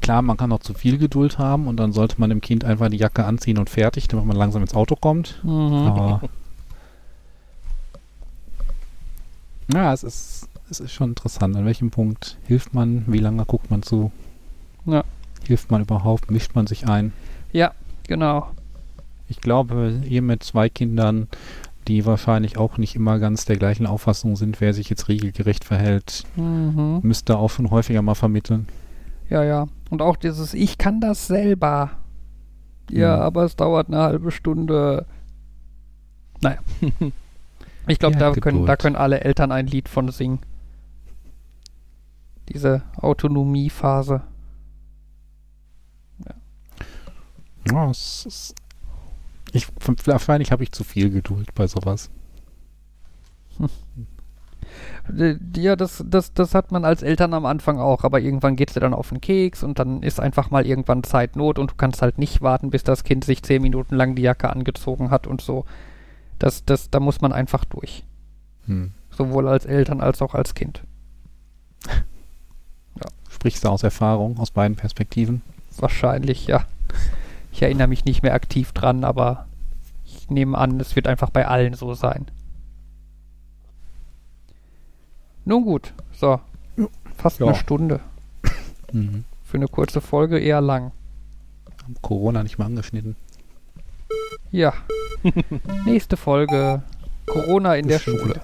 [0.00, 2.88] Klar, man kann auch zu viel Geduld haben und dann sollte man dem Kind einfach
[2.88, 5.40] die Jacke anziehen und fertig, damit man langsam ins Auto kommt.
[5.42, 5.50] Mhm.
[5.50, 6.20] Aber
[9.72, 11.56] ja, es ist, es ist schon interessant.
[11.56, 13.04] An welchem Punkt hilft man?
[13.06, 14.10] Wie lange guckt man zu?
[14.86, 15.04] Ja.
[15.46, 16.30] Hilft man überhaupt?
[16.30, 17.12] Mischt man sich ein?
[17.52, 17.72] Ja,
[18.06, 18.48] genau.
[19.28, 21.28] Ich glaube, ihr mit zwei Kindern,
[21.86, 26.24] die wahrscheinlich auch nicht immer ganz der gleichen Auffassung sind, wer sich jetzt regelgerecht verhält,
[26.36, 27.00] Mhm.
[27.02, 28.66] müsst ihr auch schon häufiger mal vermitteln.
[29.30, 29.68] Ja, ja.
[29.90, 31.92] Und auch dieses, ich kann das selber.
[32.90, 33.22] Ja, Mhm.
[33.22, 35.06] aber es dauert eine halbe Stunde.
[36.40, 36.58] Naja.
[37.90, 40.40] Ich glaube, Ja, da, können, da können alle Eltern ein Lied von singen.
[42.50, 44.20] Diese Autonomiephase.
[47.70, 48.54] Ja, es ist,
[49.52, 49.66] ich,
[50.04, 52.10] wahrscheinlich habe ich zu viel Geduld bei sowas.
[53.58, 53.68] Äh,
[55.56, 58.80] Ja, das, das, das hat man als Eltern am Anfang auch, aber irgendwann geht's dir
[58.80, 62.18] dann auf den Keks und dann ist einfach mal irgendwann Zeitnot und du kannst halt
[62.18, 65.64] nicht warten, bis das Kind sich zehn Minuten lang die Jacke angezogen hat und so.
[66.38, 68.04] Das, das, da muss man einfach durch.
[68.66, 68.92] Hm.
[69.10, 70.82] Sowohl als Eltern als auch als Kind.
[73.30, 75.42] Sprichst du aus Erfahrung, aus beiden Perspektiven?
[75.76, 76.64] Wahrscheinlich, ja.
[77.52, 79.46] Ich erinnere mich nicht mehr aktiv dran, aber
[80.04, 82.26] ich nehme an, es wird einfach bei allen so sein.
[85.48, 86.38] Nun gut, so.
[87.16, 87.46] Fast Ja.
[87.46, 88.00] eine Stunde.
[88.92, 89.24] Mhm.
[89.44, 90.92] Für eine kurze Folge eher lang.
[91.82, 93.16] Haben Corona nicht mal angeschnitten.
[94.50, 94.72] Ja.
[95.84, 96.82] Nächste Folge.
[97.26, 98.18] Corona in der Schule.
[98.18, 98.40] Schule.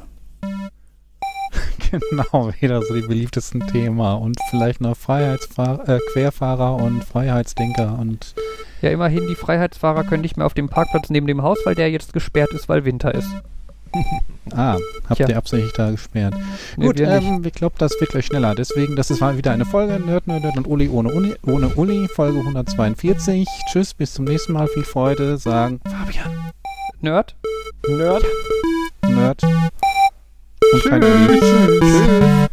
[2.11, 4.15] Genau, wieder so die beliebtesten Thema.
[4.15, 8.35] Und vielleicht noch Freiheitsfahr äh, Querfahrer und Freiheitsdenker und
[8.83, 11.91] Ja, immerhin, die Freiheitsfahrer können nicht mehr auf dem Parkplatz neben dem Haus, weil der
[11.91, 13.29] jetzt gesperrt ist, weil Winter ist.
[14.55, 14.77] Ah,
[15.09, 15.29] habt Tja.
[15.29, 16.35] ihr absichtlich da gesperrt.
[16.77, 18.55] Nee, Gut, wir ähm, ich glaube, das wird gleich schneller.
[18.55, 21.69] Deswegen, das ist mal wieder eine Folge Nerd, Nerd, Nerd und Uli ohne Uni, ohne
[21.69, 23.49] Uli, Folge 142.
[23.71, 24.69] Tschüss, bis zum nächsten Mal.
[24.69, 26.53] Viel Freude, sagen Fabian,
[27.01, 27.35] Nerd?
[27.89, 28.25] Nerd.
[29.09, 29.43] Nerd
[30.73, 31.41] und kein Uli.
[31.41, 32.49] Tschüss.